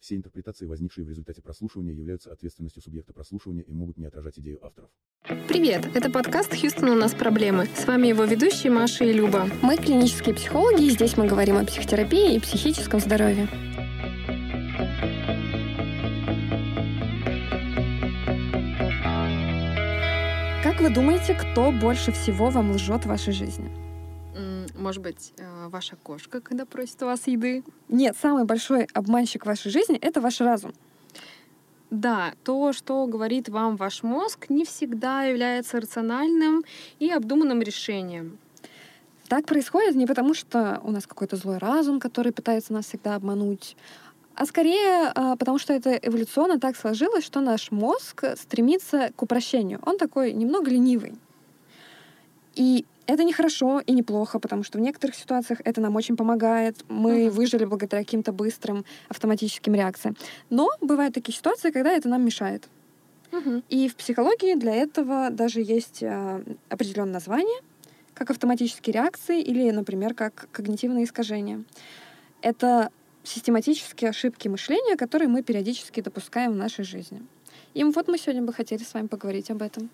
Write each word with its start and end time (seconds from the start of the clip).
Все 0.00 0.14
интерпретации, 0.14 0.66
возникшие 0.66 1.04
в 1.04 1.08
результате 1.08 1.42
прослушивания, 1.42 1.92
являются 1.92 2.32
ответственностью 2.32 2.82
субъекта 2.82 3.12
прослушивания 3.12 3.62
и 3.62 3.72
могут 3.72 3.98
не 3.98 4.06
отражать 4.06 4.38
идею 4.38 4.64
авторов. 4.64 4.90
Привет, 5.48 5.88
это 5.94 6.08
подкаст 6.10 6.54
«Хьюстон, 6.54 6.90
у 6.90 6.94
нас 6.94 7.14
проблемы». 7.14 7.66
С 7.74 7.84
вами 7.86 8.06
его 8.06 8.24
ведущие 8.24 8.70
Маша 8.70 9.04
и 9.04 9.12
Люба. 9.12 9.48
Мы 9.60 9.76
клинические 9.76 10.34
психологи, 10.36 10.84
и 10.84 10.90
здесь 10.90 11.16
мы 11.16 11.26
говорим 11.26 11.56
о 11.56 11.64
психотерапии 11.64 12.36
и 12.36 12.40
психическом 12.40 13.00
здоровье. 13.00 13.48
Как 20.62 20.80
вы 20.80 20.90
думаете, 20.94 21.34
кто 21.34 21.72
больше 21.72 22.12
всего 22.12 22.50
вам 22.50 22.70
лжет 22.70 23.04
в 23.04 23.08
вашей 23.08 23.32
жизни? 23.32 23.68
Может 24.78 25.02
быть, 25.02 25.32
э, 25.36 25.68
ваша 25.68 25.96
кошка, 25.96 26.40
когда 26.40 26.64
просит 26.64 27.02
у 27.02 27.06
вас 27.06 27.26
еды? 27.26 27.64
Нет, 27.88 28.16
самый 28.20 28.44
большой 28.44 28.86
обманщик 28.94 29.44
вашей 29.44 29.72
жизни— 29.72 29.98
это 30.00 30.20
ваш 30.20 30.40
разум. 30.40 30.72
Да, 31.90 32.34
то, 32.44 32.72
что 32.72 33.06
говорит 33.06 33.48
вам 33.48 33.76
ваш 33.76 34.04
мозг, 34.04 34.46
не 34.48 34.64
всегда 34.64 35.24
является 35.24 35.80
рациональным 35.80 36.62
и 37.00 37.10
обдуманным 37.10 37.60
решением. 37.60 38.38
Так 39.26 39.46
происходит 39.46 39.96
не 39.96 40.06
потому, 40.06 40.32
что 40.32 40.80
у 40.84 40.92
нас 40.92 41.06
какой-то 41.06 41.36
злой 41.36 41.58
разум, 41.58 41.98
который 41.98 42.32
пытается 42.32 42.72
нас 42.72 42.86
всегда 42.86 43.16
обмануть, 43.16 43.76
а 44.36 44.46
скорее 44.46 45.10
а, 45.12 45.34
потому, 45.34 45.58
что 45.58 45.72
это 45.72 45.94
эволюционно 45.94 46.60
так 46.60 46.76
сложилось, 46.76 47.24
что 47.24 47.40
наш 47.40 47.72
мозг 47.72 48.24
стремится 48.36 49.10
к 49.16 49.22
упрощению. 49.22 49.80
Он 49.84 49.98
такой 49.98 50.32
немного 50.32 50.70
ленивый. 50.70 51.16
И 52.54 52.84
это 53.08 53.24
не 53.24 53.32
хорошо 53.32 53.80
и 53.80 53.92
не 53.92 54.02
плохо, 54.02 54.38
потому 54.38 54.62
что 54.62 54.78
в 54.78 54.82
некоторых 54.82 55.16
ситуациях 55.16 55.60
это 55.64 55.80
нам 55.80 55.96
очень 55.96 56.16
помогает. 56.16 56.76
Мы 56.88 57.24
uh-huh. 57.24 57.30
выжили 57.30 57.64
благодаря 57.64 58.04
каким-то 58.04 58.32
быстрым 58.32 58.84
автоматическим 59.08 59.74
реакциям. 59.74 60.14
Но 60.50 60.68
бывают 60.82 61.14
такие 61.14 61.34
ситуации, 61.34 61.70
когда 61.70 61.90
это 61.90 62.08
нам 62.08 62.22
мешает. 62.22 62.68
Uh-huh. 63.32 63.62
И 63.70 63.88
в 63.88 63.96
психологии 63.96 64.54
для 64.56 64.74
этого 64.74 65.30
даже 65.30 65.62
есть 65.62 66.02
э, 66.02 66.42
определенное 66.68 67.14
название, 67.14 67.60
как 68.12 68.30
автоматические 68.30 68.92
реакции 68.92 69.40
или, 69.40 69.70
например, 69.70 70.12
как 70.12 70.48
когнитивные 70.52 71.04
искажения. 71.04 71.64
Это 72.42 72.90
систематические 73.24 74.10
ошибки 74.10 74.48
мышления, 74.48 74.96
которые 74.96 75.28
мы 75.28 75.42
периодически 75.42 76.02
допускаем 76.02 76.52
в 76.52 76.56
нашей 76.56 76.84
жизни. 76.84 77.22
И 77.72 77.84
вот 77.84 78.06
мы 78.06 78.18
сегодня 78.18 78.42
бы 78.42 78.52
хотели 78.52 78.82
с 78.82 78.92
вами 78.92 79.06
поговорить 79.06 79.50
об 79.50 79.62
этом. 79.62 79.88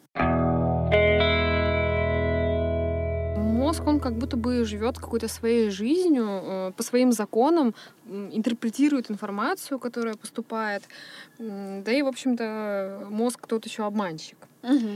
Мозг, 3.74 3.88
он 3.88 4.00
как 4.00 4.14
будто 4.14 4.36
бы 4.36 4.64
живет 4.64 4.98
какой-то 4.98 5.28
своей 5.28 5.70
жизнью, 5.70 6.26
э, 6.26 6.72
по 6.76 6.82
своим 6.82 7.12
законам, 7.12 7.74
интерпретирует 8.06 9.10
информацию, 9.10 9.78
которая 9.78 10.14
поступает. 10.14 10.82
Да 11.38 11.92
и, 11.92 12.02
в 12.02 12.06
общем-то, 12.06 13.06
мозг 13.10 13.46
тот 13.46 13.66
еще 13.66 13.84
обманщик. 13.84 14.36
Угу. 14.62 14.90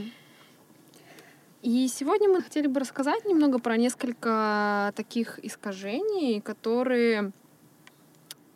И 1.63 1.87
сегодня 1.87 2.29
мы 2.29 2.41
хотели 2.41 2.67
бы 2.67 2.79
рассказать 2.79 3.25
немного 3.25 3.59
про 3.59 3.75
несколько 3.75 4.93
таких 4.95 5.39
искажений, 5.43 6.39
которые, 6.39 7.31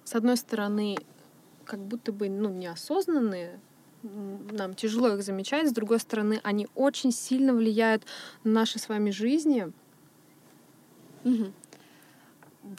с 0.06 0.16
одной 0.16 0.38
стороны, 0.38 0.98
как 1.66 1.80
будто 1.80 2.14
бы 2.14 2.30
ну, 2.30 2.50
неосознанные, 2.50 3.60
нам 4.04 4.74
тяжело 4.74 5.10
их 5.10 5.24
замечать, 5.24 5.70
с 5.70 5.74
другой 5.74 6.00
стороны, 6.00 6.40
они 6.44 6.68
очень 6.76 7.12
сильно 7.12 7.54
влияют 7.54 8.04
на 8.44 8.52
наши 8.52 8.80
с 8.80 8.90
вами 8.90 9.12
жизни. 9.12 9.72
Угу. 11.24 11.52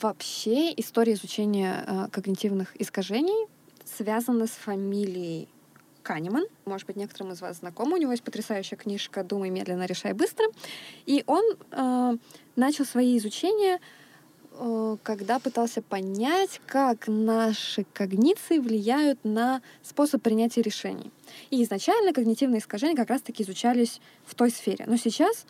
Вообще 0.01 0.73
история 0.73 1.13
изучения 1.13 1.85
э, 1.87 2.09
когнитивных 2.11 2.81
искажений 2.81 3.49
связана 3.85 4.47
с 4.47 4.53
фамилией 4.53 5.49
Канеман. 6.03 6.47
Может 6.65 6.87
быть, 6.87 6.97
некоторым 6.97 7.33
из 7.33 7.41
вас 7.41 7.59
знакомы. 7.59 7.95
У 7.95 8.01
него 8.01 8.13
есть 8.13 8.23
потрясающая 8.23 8.79
книжка 8.79 9.25
«Думай 9.25 9.51
медленно, 9.51 9.87
решай 9.87 10.13
быстро». 10.13 10.47
И 11.07 11.25
он 11.27 11.45
э, 11.71 12.17
начал 12.57 12.85
свои 12.85 13.19
изучения, 13.19 13.81
э, 14.53 14.97
когда 15.03 15.39
пытался 15.39 15.83
понять, 15.83 16.61
как 16.67 17.09
наши 17.09 17.85
когниции 17.93 18.59
влияют 18.59 19.19
на 19.25 19.63
способ 19.83 20.23
принятия 20.23 20.63
решений. 20.63 21.11
И 21.51 21.63
изначально 21.65 22.13
когнитивные 22.13 22.61
искажения 22.61 22.97
как 22.97 23.11
раз-таки 23.11 23.43
изучались 23.43 24.01
в 24.25 24.35
той 24.35 24.51
сфере. 24.51 24.85
Но 24.87 24.97
сейчас 24.97 25.47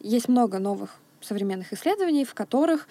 есть 0.00 0.28
много 0.28 0.58
новых 0.58 0.98
современных 1.22 1.72
исследований, 1.72 2.24
в 2.24 2.34
которых 2.34 2.88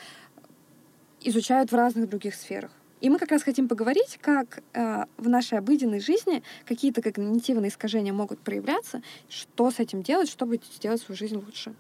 изучают 1.22 1.72
в 1.72 1.76
разных 1.76 2.10
других 2.10 2.36
сферах. 2.36 2.72
И 3.02 3.10
мы 3.10 3.18
как 3.18 3.32
раз 3.32 3.42
хотим 3.42 3.68
поговорить, 3.68 4.20
как 4.22 4.62
э, 4.74 5.06
в 5.18 5.28
нашей 5.28 5.58
обыденной 5.58 6.00
жизни 6.00 6.44
какие-то 6.66 7.02
когнитивные 7.02 7.70
искажения 7.70 8.14
могут 8.14 8.40
проявляться, 8.40 9.02
что 9.28 9.72
с 9.72 9.80
этим 9.80 10.04
делать, 10.04 10.30
чтобы 10.30 10.60
сделать 10.78 11.02
свою 11.02 11.18
жизнь 11.18 11.36
лучше. 11.36 11.74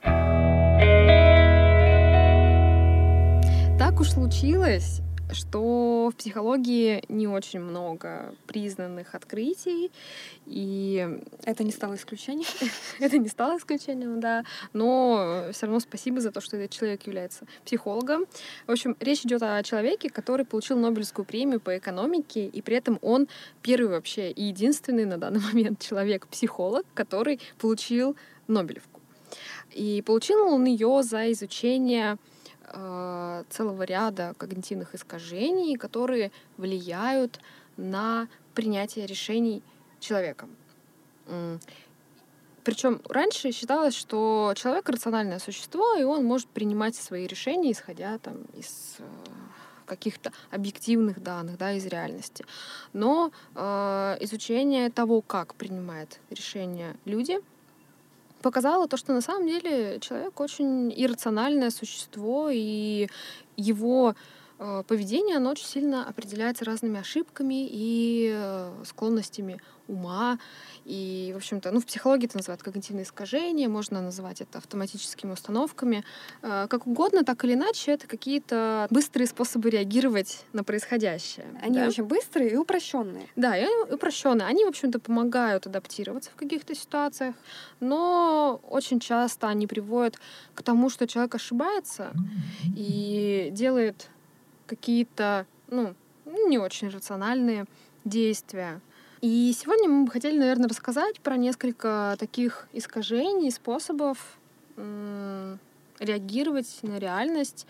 Так 3.78 4.00
уж 4.00 4.10
случилось, 4.10 5.02
что 5.34 6.12
в 6.12 6.16
психологии 6.16 7.04
не 7.10 7.28
очень 7.28 7.60
много 7.60 8.34
признанных 8.48 9.16
открытий, 9.16 9.92
и 10.46 11.20
это 11.44 11.64
не 11.64 11.72
стало 11.72 11.96
исключением. 11.96 12.48
это 13.00 13.18
не 13.18 13.30
стало 13.30 13.58
исключением, 13.58 14.20
да, 14.20 14.44
но 14.74 15.48
все 15.52 15.66
равно 15.66 15.80
спасибо 15.80 16.22
за 16.22 16.32
то, 16.32 16.42
что 16.42 16.58
этот 16.58 16.72
человек 16.72 17.06
является 17.08 17.46
психологом. 17.66 18.26
В 18.68 18.72
общем, 18.72 18.96
речь 19.00 19.26
идет 19.26 19.44
о 19.44 19.62
человеке, 19.64 20.10
который 20.10 20.46
получил 20.46 20.78
Нобелевскую 20.78 21.26
премию 21.26 21.60
по 21.60 21.78
экономике, 21.78 22.46
и 22.48 22.62
при 22.62 22.76
этом 22.78 23.00
он 23.02 23.28
первый 23.62 23.90
вообще 23.90 24.32
и 24.32 24.44
единственный 24.44 25.06
на 25.06 25.18
данный 25.18 25.40
момент 25.54 25.80
человек-психолог, 25.80 26.86
который 26.94 27.40
получил 27.60 28.16
Нобелевку. 28.48 29.02
И 29.72 30.02
получил 30.06 30.42
он 30.44 30.66
ее 30.66 31.02
за 31.04 31.32
изучение 31.32 32.18
э, 32.74 33.44
целого 33.50 33.84
ряда 33.84 34.34
когнитивных 34.38 34.96
искажений, 34.96 35.76
которые 35.76 36.32
влияют 36.58 37.40
на 37.78 38.28
принятие 38.54 39.06
решений 39.06 39.64
человеком. 40.00 40.50
Причем 42.64 43.02
раньше 43.10 43.52
считалось, 43.52 43.96
что 43.96 44.54
человек 44.56 44.88
рациональное 44.90 45.40
существо, 45.40 45.96
и 45.96 46.04
он 46.04 46.26
может 46.26 46.48
принимать 46.48 46.96
свои 46.96 47.26
решения, 47.26 47.72
исходя 47.72 48.18
там, 48.20 48.36
из 48.54 48.98
э, 49.00 49.04
каких-то 49.88 50.32
объективных 50.52 51.24
данных, 51.24 51.58
да, 51.58 51.74
из 51.74 51.86
реальности. 51.88 52.46
Но 52.94 53.32
э, 53.56 54.18
изучение 54.22 54.92
того, 54.92 55.22
как 55.22 55.56
принимают 55.56 56.20
решения 56.30 56.96
люди, 57.06 57.40
показало 58.42 58.88
то, 58.88 58.98
что 58.98 59.14
на 59.14 59.22
самом 59.22 59.48
деле 59.48 60.00
человек 60.00 60.40
очень 60.40 60.92
иррациональное 60.96 61.70
существо, 61.70 62.50
и 62.52 63.08
его 63.58 64.16
поведение, 64.88 65.38
оно 65.38 65.52
очень 65.52 65.66
сильно 65.66 66.08
определяется 66.08 66.66
разными 66.66 67.00
ошибками 67.00 67.68
и 67.68 68.32
э, 68.34 68.84
склонностями 68.86 69.60
ума. 69.88 70.38
И, 70.86 71.32
в 71.34 71.38
общем-то, 71.38 71.72
ну, 71.72 71.80
в 71.80 71.86
психологии 71.86 72.26
это 72.26 72.38
называют 72.38 72.62
когнитивные 72.62 73.04
искажения, 73.04 73.68
можно 73.68 74.02
называть 74.02 74.42
это 74.42 74.60
автоматическими 74.60 75.32
установками. 75.32 76.04
Э, 76.44 76.68
как 76.70 76.86
угодно, 76.86 77.24
так 77.24 77.44
или 77.44 77.54
иначе, 77.54 77.94
это 77.94 78.08
какие-то 78.08 78.88
быстрые 78.92 79.28
способы 79.28 79.72
реагировать 79.72 80.46
на 80.54 80.64
происходящее. 80.64 81.48
Они 81.62 81.80
да? 81.80 81.88
очень 81.88 82.04
быстрые 82.04 82.52
и 82.52 82.56
упрощенные. 82.56 83.28
Да, 83.36 83.58
и 83.58 83.66
упрощенные. 83.92 84.48
Они, 84.48 84.64
в 84.64 84.68
общем-то, 84.68 85.00
помогают 85.00 85.66
адаптироваться 85.66 86.30
в 86.30 86.36
каких-то 86.36 86.76
ситуациях, 86.76 87.36
но 87.80 88.62
очень 88.70 89.00
часто 89.00 89.48
они 89.48 89.66
приводят 89.66 90.20
к 90.54 90.62
тому, 90.62 90.90
что 90.90 91.08
человек 91.08 91.34
ошибается 91.36 92.12
и 92.76 93.50
делает 93.52 94.10
какие-то, 94.72 95.46
ну, 95.68 95.96
не 96.26 96.58
очень 96.58 96.88
рациональные 96.88 97.66
действия. 98.06 98.80
И 99.20 99.54
сегодня 99.54 99.90
мы 99.90 100.06
бы 100.06 100.12
хотели, 100.12 100.38
наверное, 100.40 100.70
рассказать 100.70 101.20
про 101.20 101.36
несколько 101.36 102.16
таких 102.18 102.70
искажений, 102.72 103.52
способов 103.52 104.18
реагировать 106.00 106.80
на 106.84 106.98
реальность 106.98 107.68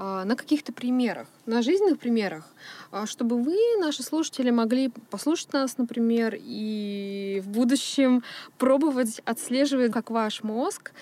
а, 0.00 0.24
на 0.24 0.36
каких-то 0.36 0.72
примерах, 0.72 1.26
на 1.44 1.60
жизненных 1.60 1.98
примерах, 1.98 2.44
а, 2.92 3.04
чтобы 3.04 3.42
вы, 3.42 3.56
наши 3.80 4.04
слушатели, 4.04 4.50
могли 4.50 4.90
послушать 5.10 5.52
нас, 5.52 5.76
например, 5.76 6.36
и 6.38 7.42
в 7.44 7.48
будущем 7.48 8.22
пробовать 8.58 9.20
отслеживать, 9.24 9.90
как 9.90 10.10
ваш 10.10 10.44
мозг 10.44 10.92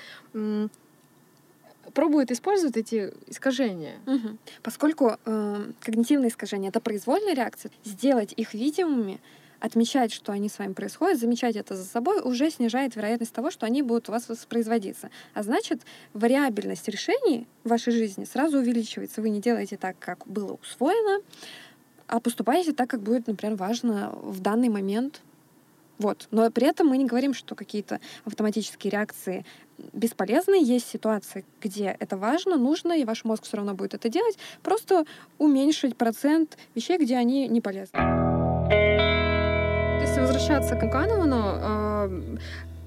пробует 1.96 2.30
использовать 2.30 2.76
эти 2.76 3.10
искажения. 3.26 3.94
Угу. 4.06 4.36
Поскольку 4.62 5.16
э, 5.24 5.72
когнитивные 5.80 6.28
искажения 6.28 6.68
это 6.68 6.78
произвольная 6.78 7.34
реакция, 7.34 7.72
сделать 7.84 8.34
их 8.36 8.52
видимыми 8.52 9.18
отмечать, 9.60 10.12
что 10.12 10.32
они 10.32 10.50
с 10.50 10.58
вами 10.58 10.74
происходят, 10.74 11.18
замечать 11.18 11.56
это 11.56 11.74
за 11.74 11.84
собой, 11.84 12.20
уже 12.20 12.50
снижает 12.50 12.94
вероятность 12.96 13.32
того, 13.32 13.50
что 13.50 13.64
они 13.64 13.80
будут 13.80 14.10
у 14.10 14.12
вас 14.12 14.28
воспроизводиться. 14.28 15.08
А 15.32 15.42
значит, 15.42 15.80
вариабельность 16.12 16.86
решений 16.86 17.46
в 17.64 17.70
вашей 17.70 17.94
жизни 17.94 18.26
сразу 18.26 18.58
увеличивается. 18.58 19.22
Вы 19.22 19.30
не 19.30 19.40
делаете 19.40 19.78
так, 19.78 19.98
как 19.98 20.26
было 20.26 20.58
усвоено, 20.62 21.22
а 22.08 22.20
поступайте 22.20 22.74
так, 22.74 22.90
как 22.90 23.00
будет, 23.00 23.26
например, 23.26 23.56
важно 23.56 24.10
в 24.22 24.40
данный 24.40 24.68
момент. 24.68 25.22
Вот. 25.98 26.28
Но 26.30 26.50
при 26.50 26.66
этом 26.66 26.88
мы 26.88 26.98
не 26.98 27.06
говорим, 27.06 27.32
что 27.32 27.54
какие-то 27.54 28.00
автоматические 28.26 28.90
реакции 28.90 29.46
бесполезны. 29.92 30.62
Есть 30.62 30.88
ситуации, 30.88 31.44
где 31.60 31.96
это 31.98 32.16
важно, 32.16 32.56
нужно, 32.56 32.92
и 32.92 33.04
ваш 33.04 33.24
мозг 33.24 33.44
все 33.44 33.56
равно 33.56 33.74
будет 33.74 33.94
это 33.94 34.08
делать. 34.08 34.38
Просто 34.62 35.04
уменьшить 35.38 35.96
процент 35.96 36.56
вещей, 36.74 36.98
где 36.98 37.16
они 37.16 37.48
не 37.48 37.60
полезны. 37.60 37.98
Если 40.00 40.20
возвращаться 40.20 40.76
к 40.76 40.90
Кановану, 40.90 41.42
э, 41.60 42.36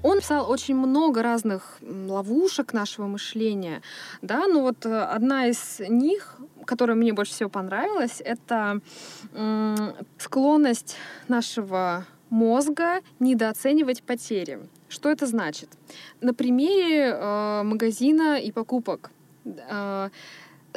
он 0.02 0.20
писал 0.20 0.50
очень 0.50 0.76
много 0.76 1.22
разных 1.22 1.78
ловушек 1.82 2.72
нашего 2.72 3.06
мышления, 3.06 3.82
да, 4.22 4.46
но 4.46 4.62
вот 4.62 4.86
э, 4.86 5.00
одна 5.02 5.46
из 5.46 5.80
них, 5.80 6.36
которая 6.64 6.96
мне 6.96 7.12
больше 7.12 7.32
всего 7.32 7.50
понравилась, 7.50 8.22
это 8.24 8.80
склонность 10.18 10.96
нашего 11.28 12.06
мозга 12.30 13.00
недооценивать 13.18 14.02
потери. 14.02 14.60
Что 14.88 15.10
это 15.10 15.26
значит? 15.26 15.68
На 16.20 16.32
примере 16.32 17.12
э, 17.12 17.62
магазина 17.62 18.40
и 18.40 18.50
покупок. 18.52 19.10
Э, 19.44 20.08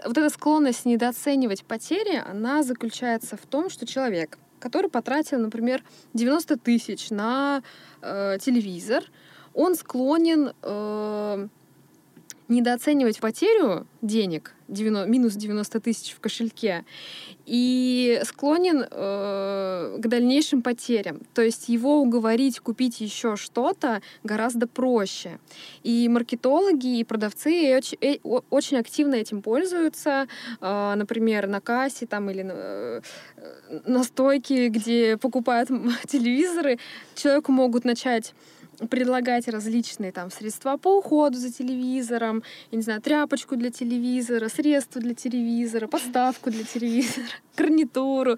вот 0.06 0.18
эта 0.18 0.30
склонность 0.30 0.86
недооценивать 0.86 1.64
потери, 1.64 2.22
она 2.26 2.64
заключается 2.64 3.38
в 3.38 3.46
том, 3.46 3.70
что 3.70 3.86
человек, 3.86 4.38
который 4.60 4.90
потратил, 4.90 5.40
например, 5.40 5.84
90 6.14 6.58
тысяч 6.58 7.10
на 7.10 7.62
э, 8.02 8.38
телевизор, 8.42 9.04
он 9.54 9.76
склонен 9.76 10.54
э, 10.62 11.48
недооценивать 12.48 13.20
потерю 13.20 13.86
денег, 14.02 14.54
90, 14.74 15.10
минус 15.10 15.34
90 15.34 15.80
тысяч 15.80 16.14
в 16.14 16.20
кошельке, 16.20 16.86
и 17.46 18.22
склонен 18.24 18.86
э, 18.90 19.98
к 20.00 20.08
дальнейшим 20.08 20.62
потерям. 20.62 21.22
То 21.34 21.42
есть 21.42 21.70
его 21.70 22.02
уговорить 22.02 22.60
купить 22.60 23.02
еще 23.02 23.36
что-то 23.36 24.02
гораздо 24.24 24.68
проще. 24.68 25.40
И 25.84 26.08
маркетологи, 26.10 27.00
и 27.00 27.04
продавцы 27.04 27.75
очень, 27.75 27.98
э, 28.02 28.18
очень 28.50 28.78
активно 28.78 29.16
этим 29.16 29.42
пользуются. 29.42 30.28
Э, 30.62 30.94
например, 30.96 31.48
на 31.48 31.60
кассе 31.62 32.06
там, 32.06 32.30
или 32.30 32.44
на, 32.44 32.54
э, 32.54 33.02
на 33.86 34.04
стойке, 34.04 34.70
где 34.70 35.18
покупают 35.18 35.70
телевизоры, 36.08 36.80
человеку 37.16 37.52
могут 37.52 37.86
начать 37.86 38.34
предлагать 38.88 39.48
различные 39.48 40.12
там 40.12 40.32
средства 40.32 40.78
по 40.78 40.98
уходу 40.98 41.38
за 41.38 41.52
телевизором, 41.52 42.44
я 42.72 42.78
не 42.78 42.84
знаю, 42.84 43.02
тряпочку 43.02 43.56
для 43.56 43.72
телевизора, 43.72 44.50
средства 44.50 45.02
для 45.02 45.14
телевизора, 45.14 45.88
поставку 45.88 46.52
для 46.52 46.64
телевизора, 46.64 47.26
гарнитуру. 47.58 48.38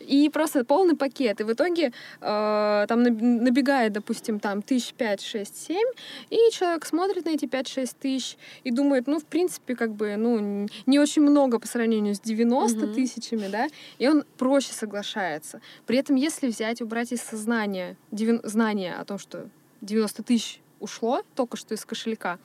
И 0.00 0.28
просто 0.28 0.64
полный 0.64 0.96
пакет. 0.96 1.40
И 1.40 1.44
в 1.44 1.52
итоге 1.52 1.92
э, 2.20 2.86
там 2.88 3.02
набегает, 3.02 3.92
допустим, 3.92 4.38
там 4.38 4.60
тысяч 4.62 4.92
пять, 4.92 5.22
шесть, 5.22 5.56
семь, 5.66 5.88
и 6.30 6.36
человек 6.52 6.84
смотрит 6.84 7.24
на 7.24 7.30
эти 7.30 7.46
пять-шесть 7.46 7.98
тысяч 7.98 8.36
и 8.64 8.70
думает, 8.70 9.06
ну, 9.06 9.18
в 9.18 9.24
принципе, 9.24 9.74
как 9.74 9.94
бы, 9.94 10.16
ну, 10.16 10.68
не 10.86 10.98
очень 10.98 11.22
много 11.22 11.58
по 11.58 11.66
сравнению 11.66 12.14
с 12.14 12.20
90 12.20 12.78
mm-hmm. 12.78 12.94
тысячами, 12.94 13.48
да, 13.48 13.68
и 13.98 14.08
он 14.08 14.24
проще 14.36 14.72
соглашается. 14.72 15.60
При 15.86 15.98
этом, 15.98 16.16
если 16.16 16.48
взять, 16.48 16.82
убрать 16.82 17.12
из 17.12 17.22
сознания 17.22 17.96
знание 18.44 18.94
о 18.94 19.04
том, 19.04 19.18
что 19.18 19.48
90 19.84 20.22
тысяч 20.22 20.60
ушло 20.80 21.22
только 21.34 21.56
что 21.56 21.74
из 21.74 21.84
кошелька, 21.84 22.38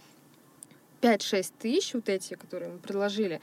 5-6 1.02 1.54
тысяч, 1.60 1.94
вот 1.94 2.10
эти, 2.10 2.36
которые 2.36 2.72
мы 2.72 2.80
предложили, 2.80 3.42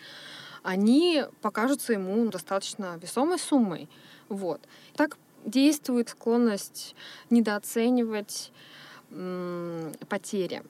они 0.62 1.24
покажутся 1.42 1.92
ему 1.92 2.28
достаточно 2.28 2.98
весомой 3.00 3.38
суммой. 3.38 3.88
Вот. 4.28 4.60
Так 4.94 5.16
действует 5.44 6.08
склонность 6.08 6.94
недооценивать 7.30 8.52
м- 9.10 9.92
потери. 10.08 10.62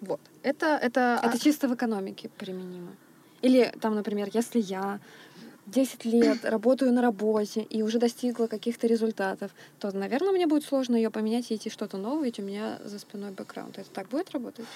Вот. 0.00 0.20
Это, 0.42 0.78
это... 0.80 1.20
это 1.22 1.38
чисто 1.38 1.68
в 1.68 1.74
экономике 1.74 2.30
применимо. 2.38 2.94
Или 3.42 3.72
там, 3.80 3.94
например, 3.94 4.28
если 4.32 4.60
я 4.60 5.00
10 5.70 6.04
лет 6.04 6.44
работаю 6.44 6.92
на 6.92 7.02
работе 7.02 7.62
и 7.62 7.82
уже 7.82 7.98
достигла 7.98 8.46
каких-то 8.46 8.86
результатов, 8.86 9.50
то, 9.78 9.94
наверное, 9.96 10.32
мне 10.32 10.46
будет 10.46 10.64
сложно 10.64 10.96
ее 10.96 11.10
поменять 11.10 11.50
и 11.50 11.56
идти 11.56 11.70
что-то 11.70 11.96
новое, 11.96 12.24
ведь 12.24 12.38
у 12.38 12.42
меня 12.42 12.78
за 12.84 12.98
спиной 12.98 13.30
бэкграунд. 13.30 13.78
Это 13.78 13.90
так 13.90 14.08
будет 14.08 14.30
работать? 14.30 14.66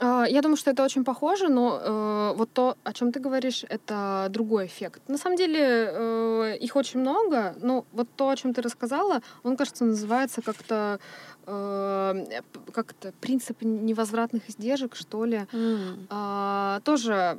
А, 0.00 0.24
я 0.28 0.42
думаю, 0.42 0.56
что 0.56 0.70
это 0.70 0.84
очень 0.84 1.04
похоже, 1.04 1.48
но 1.48 1.80
э, 1.80 2.34
вот 2.36 2.50
то, 2.52 2.76
о 2.84 2.92
чем 2.92 3.12
ты 3.12 3.20
говоришь, 3.20 3.64
это 3.68 4.26
другой 4.30 4.66
эффект. 4.66 5.00
На 5.08 5.18
самом 5.18 5.36
деле 5.36 5.60
э, 5.60 6.56
их 6.60 6.76
очень 6.76 7.00
много, 7.00 7.54
но 7.60 7.84
вот 7.92 8.08
то, 8.16 8.28
о 8.28 8.36
чем 8.36 8.52
ты 8.52 8.62
рассказала, 8.62 9.22
он, 9.44 9.56
кажется, 9.56 9.84
называется 9.84 10.42
как-то 10.42 10.98
э, 11.46 12.24
как-то 12.72 13.12
принцип 13.20 13.62
невозвратных 13.62 14.48
издержек, 14.48 14.96
что 14.96 15.24
ли. 15.24 15.46
Mm. 15.52 16.06
Э, 16.10 16.80
тоже 16.82 17.38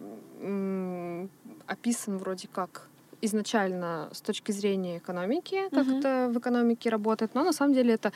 описан 1.68 2.18
вроде 2.18 2.48
как 2.48 2.88
изначально 3.22 4.10
с 4.12 4.22
точки 4.22 4.52
зрения 4.52 4.98
экономики, 4.98 5.70
как 5.72 5.88
uh-huh. 5.88 6.00
это 6.00 6.30
в 6.32 6.38
экономике 6.38 6.90
работает, 6.90 7.34
но 7.36 7.44
на 7.44 7.54
самом 7.54 7.74
деле 7.74 7.94
это 7.94 8.12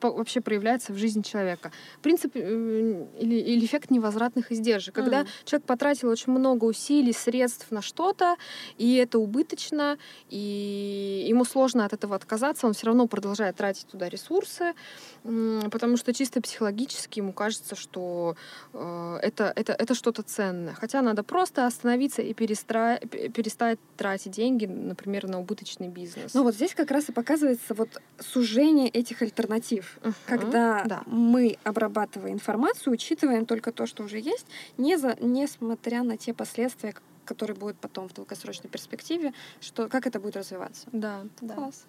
вообще 0.00 0.40
проявляется 0.40 0.92
в 0.92 0.96
жизни 0.96 1.22
человека. 1.22 1.72
Принцип 2.02 2.36
или, 2.36 3.06
или 3.18 3.64
эффект 3.64 3.90
невозвратных 3.90 4.52
издержек. 4.52 4.94
Когда 4.94 5.22
mm. 5.22 5.28
человек 5.44 5.66
потратил 5.66 6.08
очень 6.08 6.32
много 6.32 6.64
усилий, 6.64 7.12
средств 7.12 7.70
на 7.70 7.82
что-то, 7.82 8.36
и 8.76 8.96
это 8.96 9.18
убыточно, 9.18 9.98
и 10.30 11.26
ему 11.28 11.44
сложно 11.44 11.84
от 11.84 11.92
этого 11.92 12.16
отказаться, 12.16 12.66
он 12.66 12.72
все 12.72 12.86
равно 12.86 13.06
продолжает 13.06 13.56
тратить 13.56 13.86
туда 13.86 14.08
ресурсы, 14.08 14.74
потому 15.22 15.96
что 15.96 16.12
чисто 16.12 16.40
психологически 16.40 17.18
ему 17.18 17.32
кажется, 17.32 17.76
что 17.76 18.36
э, 18.72 19.18
это, 19.22 19.52
это, 19.54 19.72
это 19.72 19.94
что-то 19.94 20.22
ценное. 20.22 20.74
Хотя 20.74 21.02
надо 21.02 21.22
просто 21.22 21.66
остановиться 21.66 22.22
и 22.22 22.34
перестра... 22.34 22.98
перестать 22.98 23.78
тратить 23.96 24.32
деньги, 24.32 24.66
например, 24.66 25.26
на 25.28 25.40
убыточный 25.40 25.88
бизнес. 25.88 26.34
Ну 26.34 26.42
вот 26.42 26.54
здесь 26.54 26.74
как 26.74 26.90
раз 26.90 27.08
и 27.08 27.12
показывается 27.12 27.74
вот 27.74 27.88
сужение 28.18 28.88
этих 28.88 29.22
альтернатив 29.22 29.77
нарратив, 29.78 29.98
uh-huh. 30.02 30.14
когда 30.26 30.84
да. 30.84 31.02
мы, 31.06 31.58
обрабатывая 31.64 32.32
информацию, 32.32 32.92
учитываем 32.92 33.46
только 33.46 33.72
то, 33.72 33.86
что 33.86 34.04
уже 34.04 34.18
есть, 34.18 34.46
не 34.76 34.96
за, 34.96 35.16
несмотря 35.20 36.02
на 36.02 36.16
те 36.16 36.34
последствия, 36.34 36.94
которые 37.24 37.56
будут 37.56 37.76
потом 37.76 38.08
в 38.08 38.14
долгосрочной 38.14 38.70
перспективе, 38.70 39.32
что, 39.60 39.88
как 39.88 40.06
это 40.06 40.18
будет 40.20 40.36
развиваться. 40.36 40.86
Да, 40.92 41.24
да. 41.40 41.54
Класс. 41.54 41.84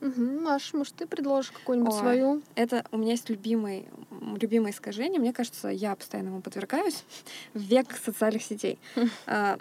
Угу. 0.00 0.40
Маш, 0.40 0.74
может, 0.74 0.94
ты 0.94 1.06
предложишь 1.06 1.52
какую-нибудь 1.52 1.94
свою? 1.94 2.42
Это 2.56 2.84
у 2.92 2.98
меня 2.98 3.12
есть 3.12 3.30
любимый, 3.30 3.88
любимое 4.40 4.70
искажение. 4.70 5.18
Мне 5.18 5.32
кажется, 5.32 5.68
я 5.68 5.96
постоянно 5.96 6.28
ему 6.28 6.40
подвергаюсь. 6.40 7.04
Век 7.54 7.86
социальных 7.96 8.42
сетей. 8.42 8.78
А, 9.26 9.58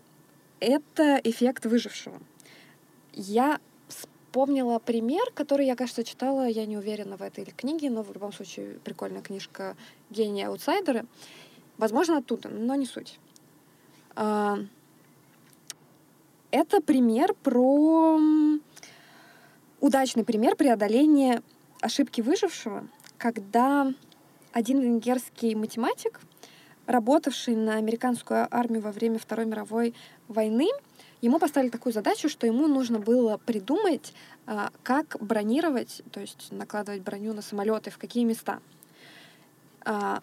это 0.60 1.20
эффект 1.24 1.66
выжившего. 1.66 2.20
Я 3.14 3.60
вспомнила 4.34 4.80
пример, 4.80 5.30
который 5.36 5.68
я, 5.68 5.76
кажется, 5.76 6.04
читала, 6.04 6.48
я 6.48 6.66
не 6.66 6.76
уверена 6.76 7.18
в 7.18 7.22
этой 7.22 7.46
книге, 7.46 7.92
но 7.92 8.02
в 8.02 8.12
любом 8.12 8.34
случае 8.34 8.80
прикольная 8.84 9.22
книжка 9.22 9.78
«Гении 10.10 10.44
аутсайдеры». 10.44 11.06
Возможно, 11.78 12.18
оттуда, 12.18 12.50
но 12.50 12.74
не 12.74 12.88
суть. 12.88 13.20
А, 14.16 14.58
это 16.50 16.82
пример 16.82 17.36
про 17.44 18.20
удачный 19.80 20.24
пример 20.24 20.56
преодоления 20.56 21.44
ошибки 21.80 22.22
выжившего, 22.22 22.88
когда 23.20 23.94
один 24.52 24.80
венгерский 24.80 25.54
математик, 25.54 26.20
работавший 26.88 27.56
на 27.56 27.76
американскую 27.76 28.48
армию 28.50 28.82
во 28.82 28.92
время 28.92 29.20
Второй 29.20 29.46
мировой 29.46 29.94
войны, 30.28 30.70
ему 31.24 31.40
поставили 31.40 31.70
такую 31.70 31.94
задачу, 31.94 32.28
что 32.28 32.46
ему 32.46 32.68
нужно 32.68 33.00
было 33.00 33.38
придумать, 33.38 34.14
а, 34.46 34.72
как 34.84 35.16
бронировать, 35.22 36.02
то 36.12 36.20
есть 36.20 36.52
накладывать 36.52 37.02
броню 37.02 37.34
на 37.34 37.42
самолеты, 37.42 37.92
в 37.92 37.98
какие 37.98 38.26
места. 38.26 38.60
А, 39.86 40.22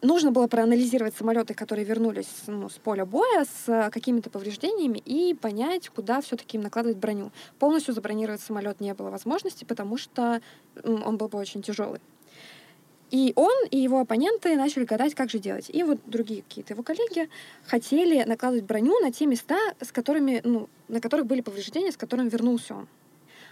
нужно 0.00 0.32
было 0.32 0.46
проанализировать 0.46 1.14
самолеты, 1.14 1.52
которые 1.52 1.84
вернулись 1.84 2.44
ну, 2.46 2.70
с 2.70 2.78
поля 2.78 3.04
боя 3.04 3.44
с 3.44 3.90
какими-то 3.90 4.30
повреждениями 4.30 4.98
и 5.04 5.34
понять, 5.34 5.90
куда 5.90 6.22
все-таки 6.22 6.56
им 6.56 6.62
накладывать 6.62 6.96
броню. 6.96 7.30
Полностью 7.58 7.92
забронировать 7.92 8.40
самолет 8.40 8.80
не 8.80 8.94
было 8.94 9.10
возможности, 9.10 9.64
потому 9.64 9.98
что 9.98 10.40
он 10.82 11.18
был 11.18 11.28
бы 11.28 11.38
очень 11.38 11.60
тяжелый. 11.60 12.00
И 13.10 13.32
он 13.36 13.66
и 13.70 13.78
его 13.78 14.00
оппоненты 14.00 14.54
начали 14.56 14.84
гадать, 14.84 15.14
как 15.14 15.30
же 15.30 15.38
делать. 15.38 15.70
И 15.72 15.82
вот 15.82 15.98
другие 16.06 16.42
какие-то 16.42 16.74
его 16.74 16.82
коллеги 16.82 17.28
хотели 17.64 18.22
накладывать 18.24 18.64
броню 18.64 18.98
на 19.00 19.10
те 19.12 19.26
места, 19.26 19.58
с 19.80 19.92
которыми, 19.92 20.40
ну, 20.44 20.68
на 20.88 21.00
которых 21.00 21.26
были 21.26 21.40
повреждения, 21.40 21.90
с 21.90 21.96
которыми 21.96 22.28
вернулся 22.28 22.74
он. 22.74 22.88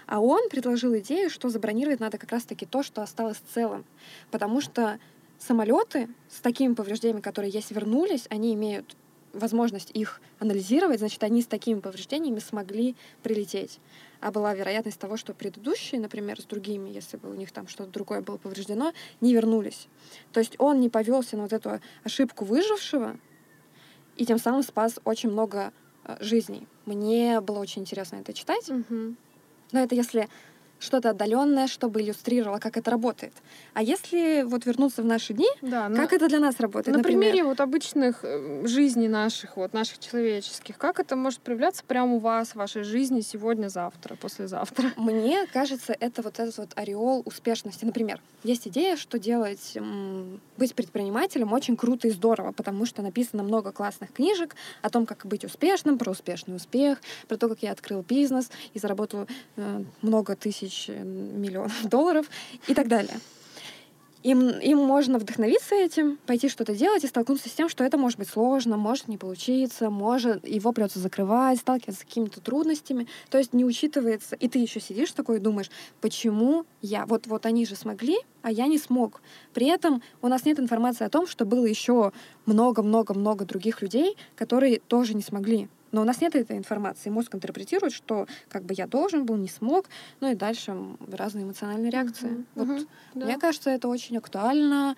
А 0.07 0.21
он 0.21 0.49
предложил 0.51 0.97
идею, 0.99 1.31
что 1.31 1.49
забронировать 1.49 2.01
надо 2.01 2.19
как 2.19 2.31
раз-таки 2.33 2.67
то, 2.67 2.83
что 2.83 3.03
осталось 3.03 3.39
целым. 3.55 3.85
Потому 4.31 4.61
что 4.61 4.99
самолеты 5.39 6.09
с 6.31 6.41
такими 6.41 6.75
повреждениями, 6.75 7.23
которые 7.23 7.51
есть, 7.51 7.71
вернулись, 7.71 8.27
они 8.31 8.55
имеют 8.55 8.97
возможность 9.39 9.91
их 9.93 10.21
анализировать, 10.39 10.99
значит, 10.99 11.23
они 11.23 11.43
с 11.43 11.47
такими 11.47 11.81
повреждениями 11.81 12.39
смогли 12.39 12.97
прилететь. 13.23 13.79
А 14.21 14.31
была 14.31 14.55
вероятность 14.55 14.99
того, 14.99 15.17
что 15.17 15.35
предыдущие, 15.35 16.01
например, 16.01 16.41
с 16.41 16.45
другими, 16.45 16.89
если 16.89 17.17
бы 17.17 17.31
у 17.31 17.35
них 17.35 17.53
там 17.53 17.69
что-то 17.69 17.91
другое 17.91 18.23
было 18.23 18.39
повреждено, 18.39 18.93
не 19.21 19.35
вернулись. 19.35 19.89
То 20.33 20.41
есть 20.41 20.57
он 20.59 20.81
не 20.81 20.89
повелся 20.89 21.37
на 21.37 21.43
вот 21.43 21.53
эту 21.53 21.81
ошибку 22.03 22.45
выжившего, 22.45 23.19
и 24.17 24.25
тем 24.25 24.39
самым 24.39 24.63
спас 24.63 24.99
очень 25.05 25.31
много 25.31 25.73
э, 26.05 26.17
жизней. 26.21 26.67
Мне 26.87 27.41
было 27.41 27.59
очень 27.59 27.83
интересно 27.83 28.17
это 28.17 28.33
читать. 28.33 28.69
Мгм. 28.69 29.17
Но 29.73 29.81
это 29.81 29.95
если 29.95 30.29
что-то 30.79 31.11
отдаленное, 31.11 31.67
чтобы 31.67 32.03
иллюстрировало, 32.03 32.59
как 32.59 32.77
это 32.77 32.91
работает. 32.91 33.33
А 33.75 33.83
если 33.83 34.43
вот 34.43 34.67
вернуться 34.67 35.03
в 35.03 35.07
наши 35.07 35.33
дни, 35.33 35.49
Да, 35.63 35.89
ну, 35.89 35.97
как 35.97 36.13
это 36.13 36.29
для 36.29 36.39
нас 36.41 36.61
работает? 36.61 36.89
на 36.95 36.99
например? 36.99 37.31
примере 37.31 37.45
вот 37.45 37.61
обычных 37.61 38.21
э, 38.23 38.67
жизней 38.67 39.09
наших, 39.09 39.57
вот 39.57 39.73
наших 39.73 39.99
человеческих, 39.99 40.77
как 40.77 41.01
это 41.01 41.17
может 41.17 41.41
проявляться 41.41 41.83
прямо 41.87 42.15
у 42.15 42.19
вас, 42.19 42.51
в 42.51 42.57
вашей 42.57 42.83
жизни 42.83 43.21
сегодня, 43.23 43.69
завтра, 43.69 44.17
послезавтра? 44.17 44.93
Мне 44.97 45.47
кажется, 45.47 45.97
это 45.99 46.23
вот 46.23 46.39
этот 46.39 46.57
вот 46.59 46.69
ореол 46.75 47.23
успешности. 47.25 47.85
Например, 47.85 48.21
есть 48.45 48.69
идея, 48.69 48.97
что 48.97 49.19
делать, 49.19 49.77
быть 50.57 50.75
предпринимателем 50.75 51.53
очень 51.53 51.77
круто 51.77 52.09
и 52.09 52.11
здорово, 52.11 52.53
потому 52.53 52.85
что 52.87 53.03
написано 53.03 53.43
много 53.43 53.73
классных 53.73 54.13
книжек 54.13 54.55
о 54.83 54.91
том, 54.91 55.07
как 55.07 55.25
быть 55.27 55.45
успешным, 55.45 55.99
про 55.99 56.11
успешный 56.11 56.57
успех, 56.57 56.99
про 57.29 57.37
то, 57.37 57.49
как 57.49 57.63
я 57.63 57.73
открыл 57.73 58.03
бизнес 58.07 58.51
и 58.75 58.79
заработал 58.79 59.27
э, 59.57 59.85
много 60.03 60.37
тысяч 60.37 60.66
э, 60.89 61.03
миллионов 61.03 61.85
долларов 61.89 62.27
и 62.67 62.75
так 62.75 62.89
далее. 62.89 63.19
Им, 64.27 64.49
им 64.49 64.79
можно 64.79 65.21
вдохновиться 65.21 65.77
этим, 65.77 66.19
пойти 66.27 66.49
что-то 66.49 66.75
делать 66.75 67.05
и 67.05 67.07
столкнуться 67.07 67.49
с 67.49 67.53
тем, 67.53 67.69
что 67.69 67.85
это 67.85 67.97
может 67.97 68.19
быть 68.19 68.29
сложно, 68.29 68.77
может 68.77 69.07
не 69.07 69.19
получиться, 69.19 69.89
может 69.89 70.45
его 70.45 70.73
придется 70.73 70.99
закрывать, 70.99 71.61
сталкиваться 71.61 72.01
с 72.03 72.05
какими-то 72.05 72.41
трудностями. 72.41 73.07
То 73.31 73.39
есть 73.39 73.53
не 73.53 73.65
учитывается. 73.65 74.35
И 74.35 74.49
ты 74.49 74.59
еще 74.59 74.81
сидишь 74.81 75.13
такой 75.13 75.37
и 75.37 75.41
думаешь, 75.41 75.71
почему 76.01 76.67
я? 76.83 77.07
Вот, 77.07 77.29
вот 77.29 77.47
они 77.47 77.65
же 77.67 77.77
смогли, 77.77 78.17
а 78.43 78.51
я 78.51 78.67
не 78.67 78.79
смог. 78.79 79.23
При 79.55 79.69
этом 79.69 80.03
у 80.23 80.27
нас 80.27 80.45
нет 80.45 80.59
информации 80.59 81.05
о 81.05 81.09
том, 81.09 81.29
что 81.29 81.45
было 81.45 81.65
еще 81.65 82.11
много-много-много 82.47 83.45
других 83.45 83.81
людей, 83.81 84.17
которые 84.35 84.81
тоже 84.81 85.15
не 85.15 85.23
смогли. 85.23 85.69
Но 85.97 86.03
у 86.03 86.05
нас 86.05 86.21
нет 86.21 86.35
этой 86.37 86.59
информации. 86.59 87.09
Мозг 87.09 87.35
интерпретирует, 87.35 87.95
что 87.95 88.27
как 88.51 88.65
бы 88.65 88.75
я 88.77 88.87
должен 88.87 89.25
был, 89.25 89.37
не 89.37 89.49
смог, 89.49 89.87
ну 90.21 90.31
и 90.31 90.35
дальше 90.35 90.77
разные 91.11 91.45
эмоциональные 91.47 91.91
реакции. 91.91 92.27
Мгм, 92.27 92.47
Вот 92.55 92.69
мгм, 92.69 92.89
да. 93.15 93.25
мне 93.25 93.39
кажется, 93.39 93.71
это 93.71 93.89
очень 93.89 94.19
актуально 94.19 94.95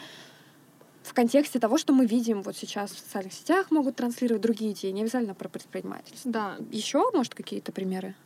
в 1.04 1.14
контексте 1.14 1.60
того, 1.60 1.78
что 1.78 1.92
мы 1.92 2.04
видим 2.04 2.42
вот 2.42 2.56
сейчас 2.56 2.90
в 2.90 2.98
социальных 2.98 3.32
сетях, 3.32 3.70
могут 3.70 3.94
транслировать 3.94 4.42
другие 4.42 4.72
идеи, 4.72 4.90
не 4.90 5.02
обязательно 5.02 5.34
про 5.34 5.48
предпринимательство. 5.48 6.32
Да, 6.32 6.56
Еще, 6.72 7.08
может, 7.14 7.32
какие-то 7.36 7.70
примеры? 7.70 8.16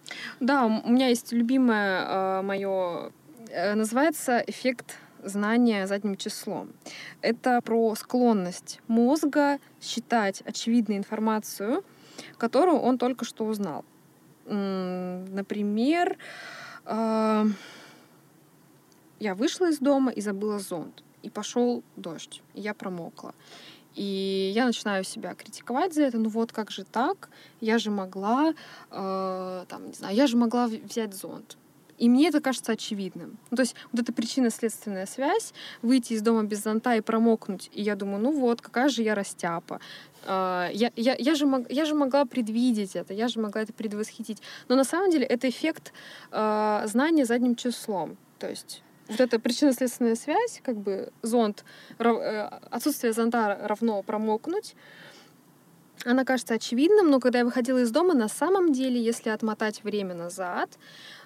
Да, 0.41 0.65
у 0.65 0.91
меня 0.91 1.09
есть 1.09 1.31
любимое 1.31 2.41
мое, 2.41 3.13
называется 3.75 4.43
эффект 4.47 4.97
знания 5.23 5.87
задним 5.87 6.17
числом. 6.17 6.71
Это 7.21 7.61
про 7.61 7.95
склонность 7.97 8.81
мозга 8.89 9.59
считать 9.81 10.41
очевидную 10.47 10.99
информацию, 10.99 11.85
которую 12.43 12.81
он 12.81 12.99
только 12.99 13.25
что 13.25 13.45
узнал. 13.45 13.85
Например, 14.47 16.19
а, 16.85 17.47
я 19.21 19.37
вышла 19.37 19.71
из 19.71 19.79
дома 19.79 20.11
и 20.11 20.21
забыла 20.21 20.59
зонт, 20.59 21.05
и 21.23 21.31
пошел 21.31 21.85
дождь, 21.95 22.43
и 22.55 22.61
я 22.61 22.75
промокла. 22.75 23.33
И 23.95 24.51
я 24.57 24.67
начинаю 24.67 25.05
себя 25.05 25.35
критиковать 25.35 25.95
за 25.95 26.03
это. 26.03 26.19
Ну 26.19 26.31
вот 26.31 26.51
как 26.51 26.73
же 26.73 26.83
так? 26.83 27.31
Я 27.61 27.79
же 27.79 27.93
могла, 27.93 28.55
э, 28.91 29.65
там, 29.69 29.87
не 29.87 29.93
знаю, 29.93 30.17
я 30.17 30.27
же 30.27 30.37
могла 30.37 30.67
взять 30.67 31.15
зонт. 31.15 31.57
И 31.99 32.09
мне 32.09 32.29
это 32.29 32.41
кажется 32.41 32.73
очевидным. 32.73 33.39
Ну, 33.51 33.57
то 33.57 33.63
есть 33.63 33.75
вот 33.93 34.01
эта 34.03 34.13
причинно-следственная 34.13 35.07
связь, 35.07 35.53
выйти 35.83 36.15
из 36.15 36.23
дома 36.23 36.43
без 36.45 36.63
зонта 36.63 36.95
и 36.97 37.01
промокнуть. 37.01 37.71
И 37.73 37.83
я 37.83 37.95
думаю, 37.97 38.23
ну 38.23 38.33
вот, 38.33 38.61
какая 38.61 38.89
же 38.89 39.03
я 39.03 39.15
растяпа. 39.15 39.81
А, 40.25 40.69
Я, 40.73 40.91
я, 40.97 41.15
я, 41.19 41.35
же, 41.35 41.47
мог- 41.47 41.71
я 41.71 41.85
же 41.85 41.95
могла 41.95 42.25
предвидеть 42.25 42.97
это, 42.97 43.15
я 43.15 43.29
же 43.29 43.41
могла 43.41 43.63
это 43.63 43.73
предвосхитить. 43.73 44.43
Но 44.69 44.77
на 44.77 44.85
самом 44.85 45.11
деле 45.11 45.25
это 45.27 45.49
эффект 45.49 45.93
э, 46.31 46.83
знания 46.87 47.25
задним 47.25 47.57
числом. 47.57 48.17
То 48.39 48.49
есть 48.49 48.83
вот 49.09 49.21
эта 49.21 49.39
причинно-следственная 49.39 50.15
связь, 50.15 50.61
как 50.65 50.77
бы 50.77 51.13
зонт, 51.23 51.65
э, 51.99 52.49
отсутствие 52.71 53.13
зонта 53.13 53.59
равно 53.63 54.03
промокнуть, 54.03 54.75
она 56.05 56.25
кажется 56.25 56.55
очевидным, 56.55 57.11
но 57.11 57.21
когда 57.21 57.41
я 57.41 57.45
выходила 57.45 57.79
из 57.79 57.91
дома, 57.91 58.15
на 58.15 58.29
самом 58.29 58.73
деле, 58.73 59.01
если 59.01 59.31
отмотать 59.31 59.85
время 59.85 60.15
назад, 60.15 60.71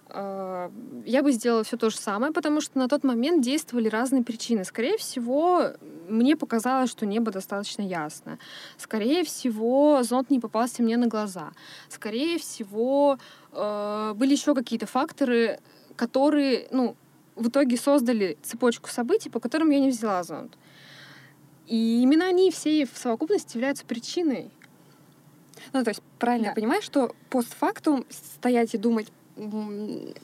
э, 0.08 0.70
я 1.06 1.22
бы 1.22 1.32
сделала 1.32 1.64
все 1.64 1.76
то 1.76 1.90
же 1.90 1.96
самое, 1.96 2.32
потому 2.32 2.60
что 2.60 2.78
на 2.78 2.88
тот 2.88 3.04
момент 3.04 3.42
действовали 3.42 3.88
разные 3.88 4.22
причины. 4.22 4.64
Скорее 4.64 4.98
всего, 4.98 5.72
мне 6.08 6.36
показалось, 6.36 6.90
что 6.90 7.06
небо 7.06 7.30
достаточно 7.30 7.82
ясно. 7.82 8.38
Скорее 8.76 9.24
всего, 9.24 10.02
зонт 10.02 10.30
не 10.30 10.40
попался 10.40 10.82
мне 10.82 10.96
на 10.96 11.06
глаза. 11.06 11.52
Скорее 11.88 12.38
всего, 12.38 13.18
э, 13.52 14.12
были 14.14 14.32
еще 14.32 14.54
какие-то 14.54 14.86
факторы, 14.86 15.60
которые, 15.96 16.68
ну, 16.70 16.96
в 17.34 17.48
итоге 17.48 17.76
создали 17.76 18.36
цепочку 18.42 18.88
событий, 18.88 19.30
по 19.30 19.40
которым 19.40 19.70
я 19.70 19.80
не 19.80 19.90
взяла 19.90 20.22
зонт. 20.22 20.56
И 21.66 22.00
именно 22.02 22.26
они 22.26 22.50
все 22.50 22.86
в 22.86 22.96
совокупности 22.96 23.56
являются 23.56 23.84
причиной. 23.84 24.50
Ну, 25.72 25.84
то 25.84 25.90
есть 25.90 26.02
правильно 26.18 26.44
Да. 26.44 26.50
я 26.50 26.54
понимаю, 26.54 26.82
что 26.82 27.14
постфактум 27.30 28.04
стоять 28.10 28.74
и 28.74 28.78
думать, 28.78 29.08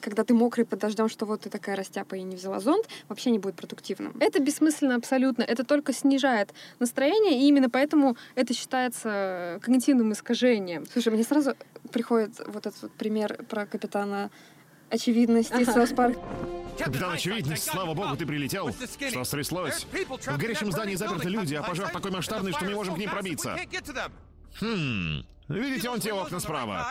когда 0.01 0.23
ты 0.23 0.33
мокрый 0.33 0.65
под 0.65 0.79
дождем, 0.79 1.07
что 1.07 1.25
вот 1.27 1.41
ты 1.41 1.49
такая 1.49 1.75
растяпа 1.75 2.15
и 2.15 2.23
не 2.23 2.35
взяла 2.35 2.59
зонт, 2.59 2.87
вообще 3.09 3.29
не 3.29 3.37
будет 3.37 3.55
продуктивным. 3.55 4.15
Это 4.19 4.39
бессмысленно 4.39 4.95
абсолютно. 4.95 5.43
Это 5.43 5.63
только 5.63 5.93
снижает 5.93 6.51
настроение, 6.79 7.39
и 7.39 7.47
именно 7.47 7.69
поэтому 7.69 8.17
это 8.33 8.55
считается 8.55 9.59
когнитивным 9.61 10.13
искажением. 10.13 10.85
Слушай, 10.91 11.13
мне 11.13 11.23
сразу 11.23 11.55
приходит 11.91 12.39
вот 12.47 12.65
этот 12.65 12.81
вот 12.81 12.91
пример 12.93 13.43
про 13.47 13.67
капитана 13.67 14.31
очевидности 14.89 15.53
Ага. 15.53 15.71
South 15.71 15.89
Park. 15.91 16.17
Капитан 16.77 17.11
Очевидность, 17.13 17.65
слава 17.65 17.93
богу, 17.93 18.15
ты 18.17 18.25
прилетел. 18.25 18.71
Что 18.71 19.23
стряслось? 19.23 19.85
В 19.85 20.37
горящем 20.39 20.71
здании 20.71 20.95
заперты 20.95 21.29
люди, 21.29 21.53
а 21.53 21.61
пожар 21.61 21.89
такой 21.89 22.09
масштабный, 22.09 22.51
что 22.51 22.63
мы 22.65 22.71
не 22.71 22.75
можем 22.75 22.95
к 22.95 22.97
ним 22.97 23.11
пробиться. 23.11 23.55
Хм. 24.59 25.23
Видите, 25.47 25.89
вон 25.89 25.99
те 25.99 26.13
окна 26.13 26.39
справа. 26.39 26.87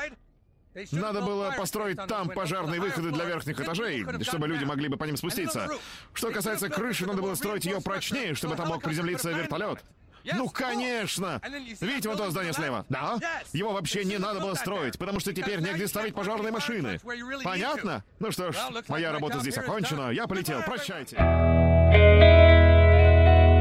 Надо 0.90 1.20
было 1.20 1.52
построить 1.56 1.98
там 2.06 2.30
пожарные 2.30 2.80
выходы 2.80 3.10
для 3.10 3.24
верхних 3.24 3.60
этажей, 3.60 4.06
чтобы 4.22 4.48
люди 4.48 4.64
могли 4.64 4.88
бы 4.88 4.96
по 4.96 5.04
ним 5.04 5.16
спуститься. 5.16 5.68
Что 6.14 6.30
касается 6.30 6.68
крыши, 6.68 7.06
надо 7.06 7.20
было 7.20 7.34
строить 7.34 7.64
ее 7.64 7.80
прочнее, 7.80 8.34
чтобы 8.34 8.56
там 8.56 8.68
мог 8.68 8.82
приземлиться 8.82 9.30
вертолет. 9.30 9.84
Ну, 10.24 10.48
конечно! 10.48 11.40
Видите 11.80 12.08
вот 12.08 12.18
то 12.18 12.30
здание 12.30 12.52
слева? 12.52 12.86
Да? 12.88 13.18
Его 13.52 13.72
вообще 13.72 14.04
не 14.04 14.18
надо 14.18 14.40
было 14.40 14.54
строить, 14.54 14.98
потому 14.98 15.20
что 15.20 15.32
теперь 15.32 15.60
негде 15.60 15.88
ставить 15.88 16.14
пожарные 16.14 16.52
машины. 16.52 17.00
Понятно? 17.42 18.04
Ну 18.20 18.30
что 18.30 18.52
ж, 18.52 18.56
моя 18.88 19.12
работа 19.12 19.40
здесь 19.40 19.58
окончена. 19.58 20.10
Я 20.10 20.26
полетел. 20.26 20.62
Прощайте. 20.62 21.16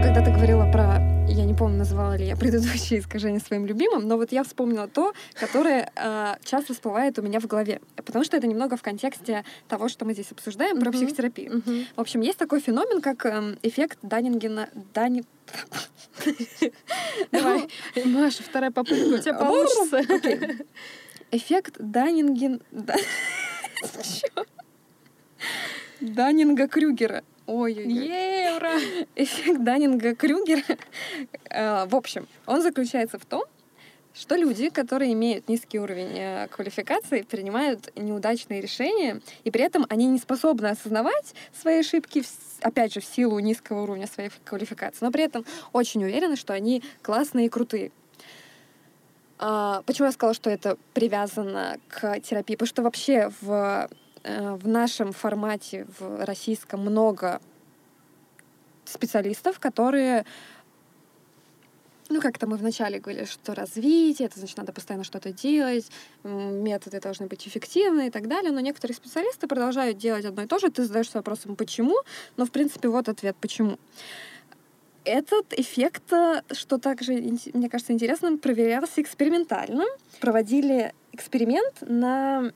Когда 0.03 0.23
ты 0.23 0.31
говорила 0.31 0.69
про, 0.71 0.99
я 1.27 1.45
не 1.45 1.53
помню, 1.53 1.77
называла 1.77 2.15
ли 2.17 2.25
я 2.25 2.35
предыдущее 2.37 2.99
искажение 2.99 3.39
своим 3.39 3.65
любимым, 3.65 4.07
но 4.07 4.17
вот 4.17 4.31
я 4.31 4.43
вспомнила 4.43 4.87
то, 4.87 5.13
которое 5.33 5.91
э, 5.95 6.35
часто 6.43 6.73
всплывает 6.73 7.17
у 7.19 7.21
меня 7.21 7.39
в 7.39 7.47
голове. 7.47 7.81
Потому 7.95 8.23
что 8.23 8.37
это 8.37 8.47
немного 8.47 8.77
в 8.77 8.81
контексте 8.81 9.43
того, 9.67 9.89
что 9.89 10.05
мы 10.05 10.13
здесь 10.13 10.31
обсуждаем, 10.31 10.79
про 10.79 10.89
Мгм. 10.89 10.97
психотерапию. 10.97 11.61
В 11.95 12.01
общем, 12.01 12.21
есть 12.21 12.37
такой 12.37 12.59
феномен, 12.59 13.01
как 13.01 13.25
эм, 13.25 13.57
эффект 13.63 13.99
Даннингена... 14.01 14.69
Дани... 14.93 15.23
Давай, 17.31 17.67
Маша, 18.05 18.43
вторая 18.43 18.71
попытка, 18.71 19.15
у 19.15 19.17
тебя 19.17 19.33
получится. 19.35 20.01
Эффект 21.31 21.75
Даннинген... 21.79 22.61
Да- 22.71 22.95
Чё? 27.51 27.57
Даннинга-Крюгера. 27.57 27.59
Ой-ой-ой. 27.59 27.93
Евро. 27.93 28.71
Эффект 29.15 29.61
Даннинга-Крюгера. 29.61 30.77
э, 31.49 31.85
В 31.85 31.95
общем, 31.95 32.27
он 32.45 32.61
заключается 32.61 33.19
в 33.19 33.25
том, 33.25 33.43
что 34.13 34.35
люди, 34.35 34.69
которые 34.69 35.13
имеют 35.13 35.47
низкий 35.47 35.79
уровень 35.79 36.17
э, 36.17 36.47
квалификации, 36.49 37.21
принимают 37.21 37.91
неудачные 37.95 38.61
решения, 38.61 39.21
и 39.43 39.51
при 39.51 39.63
этом 39.63 39.85
они 39.89 40.05
не 40.07 40.19
способны 40.19 40.67
осознавать 40.67 41.33
свои 41.59 41.79
ошибки, 41.79 42.23
опять 42.61 42.93
же, 42.93 42.99
в 42.99 43.05
силу 43.05 43.39
низкого 43.39 43.83
уровня 43.83 44.07
своей 44.07 44.29
квалификации, 44.43 45.05
но 45.05 45.11
при 45.11 45.23
этом 45.23 45.45
очень 45.71 46.03
уверены, 46.03 46.35
что 46.35 46.53
они 46.53 46.83
классные 47.01 47.45
и 47.45 47.49
крутые. 47.49 47.91
А, 49.39 49.81
Почему 49.85 50.07
я 50.07 50.11
сказала, 50.11 50.33
что 50.35 50.49
это 50.49 50.77
привязано 50.93 51.77
к 51.87 52.19
терапии? 52.19 52.55
Потому 52.55 52.67
что 52.67 52.83
вообще 52.83 53.31
в, 53.41 53.89
в 54.23 54.67
нашем 54.67 55.11
формате, 55.13 55.87
в 55.99 56.25
российском, 56.25 56.81
много 56.81 57.41
специалистов, 58.85 59.59
которые 59.59 60.25
ну, 62.11 62.19
как-то 62.19 62.45
мы 62.45 62.57
вначале 62.57 62.99
говорили, 62.99 63.23
что 63.23 63.55
развитие, 63.55 64.27
это 64.27 64.37
значит, 64.37 64.57
надо 64.57 64.73
постоянно 64.73 65.05
что-то 65.05 65.31
делать, 65.31 65.89
методы 66.23 66.99
должны 66.99 67.27
быть 67.27 67.47
эффективны 67.47 68.07
и 68.07 68.09
так 68.09 68.27
далее, 68.27 68.51
но 68.51 68.59
некоторые 68.59 68.95
специалисты 68.95 69.47
продолжают 69.47 69.97
делать 69.97 70.25
одно 70.25 70.43
и 70.43 70.45
то 70.45 70.59
же, 70.59 70.69
ты 70.69 70.83
задаешься 70.83 71.19
вопросом 71.19 71.55
«почему?», 71.55 71.95
но, 72.35 72.45
в 72.45 72.51
принципе, 72.51 72.89
вот 72.89 73.07
ответ 73.07 73.35
«почему?». 73.39 73.79
Этот 75.03 75.51
эффект, 75.53 76.13
э, 76.13 76.41
что 76.51 76.77
также, 76.77 77.13
мне 77.13 77.69
кажется, 77.69 77.91
интересным, 77.91 78.37
проверялся 78.37 79.01
экспериментально. 79.01 79.85
Проводили 80.19 80.93
эксперимент 81.11 81.73
на 81.81 82.51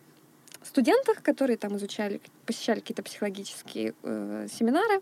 студентах, 0.68 1.22
которые 1.22 1.58
там 1.58 1.78
изучали, 1.78 2.22
посещали 2.46 2.80
какие-то 2.80 3.04
психологические 3.04 3.94
э, 4.04 4.48
семинары. 4.52 5.02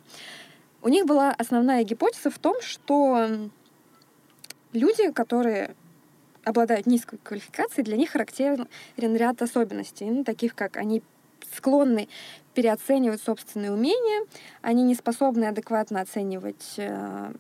У 0.82 0.89
них 0.89 1.05
была 1.05 1.32
основная 1.32 1.84
гипотеза 1.84 2.29
в 2.29 2.39
том, 2.39 2.62
что 2.62 3.50
люди, 4.74 5.12
которые 5.12 5.75
обладают 6.43 6.88
низкой 6.88 7.20
квалификацией, 7.24 7.86
для 7.86 7.96
них 7.96 8.12
характерен 8.12 8.67
ряд 8.98 9.41
особенностей, 9.41 10.05
ну, 10.10 10.24
таких 10.24 10.55
как 10.55 10.77
они 10.77 11.01
склонны 11.55 12.10
переоценивать 12.53 13.22
собственные 13.22 13.72
умения, 13.72 14.25
они 14.62 14.84
не 14.84 14.96
способны 14.96 15.46
адекватно 15.46 16.01
оценивать 16.01 16.75
э, 16.77 17.32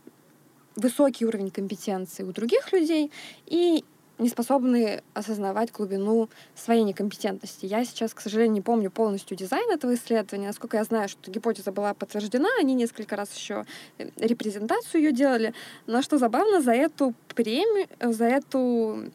высокий 0.75 1.25
уровень 1.25 1.51
компетенции 1.51 2.23
у 2.23 2.31
других 2.31 2.71
людей 2.71 3.11
и 3.45 3.83
не 4.19 4.29
способны 4.29 5.01
осознавать 5.13 5.71
глубину 5.71 6.29
своей 6.55 6.83
некомпетентности. 6.83 7.65
Я 7.65 7.83
сейчас, 7.83 8.13
к 8.13 8.21
сожалению, 8.21 8.53
не 8.53 8.61
помню 8.61 8.91
полностью 8.91 9.35
дизайн 9.35 9.69
этого 9.71 9.95
исследования. 9.95 10.47
Насколько 10.47 10.77
я 10.77 10.83
знаю, 10.83 11.09
что 11.09 11.31
гипотеза 11.31 11.71
была 11.71 11.93
подтверждена, 11.93 12.49
они 12.59 12.73
несколько 12.75 13.15
раз 13.15 13.35
еще 13.35 13.65
э, 13.97 14.09
репрезентацию 14.17 15.01
ее 15.01 15.11
делали. 15.11 15.53
Но 15.87 16.01
что 16.01 16.17
забавно, 16.17 16.61
за 16.61 16.73
эту 16.73 17.13
премию, 17.33 17.87
за 18.01 18.25
эту 18.25 19.11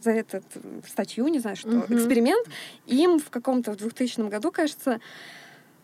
за 0.00 0.12
этот 0.12 0.44
статью, 0.86 1.26
не 1.26 1.40
знаю 1.40 1.56
что, 1.56 1.70
mm-hmm. 1.70 1.96
эксперимент, 1.96 2.46
им 2.86 3.18
в 3.18 3.30
каком-то 3.30 3.72
в 3.72 3.76
2000 3.76 4.28
году, 4.28 4.52
кажется, 4.52 5.00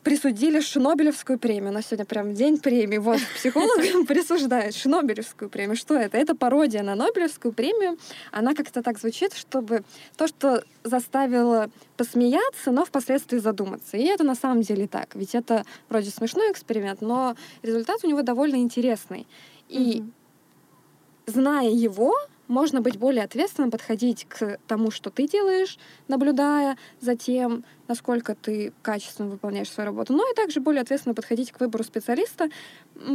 присудили 0.05 0.61
Шнобелевскую 0.61 1.39
премию. 1.39 1.71
У 1.71 1.75
нас 1.75 1.87
сегодня 1.87 2.05
прям 2.05 2.35
день 2.35 2.59
премии. 2.59 2.99
Вот 2.99 3.19
психолог 3.37 3.79
присуждает 4.07 4.75
Шнобелевскую 4.75 5.49
премию. 5.49 5.77
Что 5.77 5.95
это? 5.95 6.19
Это 6.19 6.37
пародия 6.37 6.83
на 6.83 6.95
Нобелевскую 6.95 7.53
премию. 7.53 7.99
Она 8.31 8.55
как-то 8.55 8.83
так 8.83 8.99
звучит, 8.99 9.35
чтобы 9.35 9.83
то, 10.17 10.29
что 10.29 10.63
заставило 10.85 11.71
посмеяться, 11.97 12.71
но 12.71 12.85
впоследствии 12.85 13.39
задуматься. 13.39 13.97
И 13.97 14.05
это 14.05 14.23
на 14.23 14.35
самом 14.35 14.61
деле 14.61 14.87
так. 14.87 15.15
Ведь 15.15 15.35
это 15.35 15.65
вроде 15.89 16.11
смешной 16.11 16.53
эксперимент, 16.53 17.01
но 17.01 17.35
результат 17.63 18.05
у 18.05 18.07
него 18.07 18.23
довольно 18.23 18.57
интересный. 18.57 19.27
И 19.71 20.01
mm-hmm. 20.01 21.33
зная 21.33 21.71
его, 21.71 22.15
можно 22.49 22.81
быть 22.81 22.99
более 22.99 23.25
ответственным, 23.25 23.71
подходить 23.71 24.27
к 24.29 24.59
тому, 24.67 24.91
что 24.91 25.11
ты 25.11 25.27
делаешь, 25.27 25.79
наблюдая 26.09 26.77
за 27.01 27.17
тем, 27.17 27.65
насколько 27.89 28.35
ты 28.35 28.73
качественно 28.83 29.29
выполняешь 29.29 29.71
свою 29.71 29.87
работу, 29.87 30.13
но 30.13 30.29
и 30.31 30.35
также 30.35 30.61
более 30.61 30.83
ответственно 30.83 31.15
подходить 31.15 31.53
к 31.53 31.61
выбору 31.61 31.85
специалиста, 31.85 32.49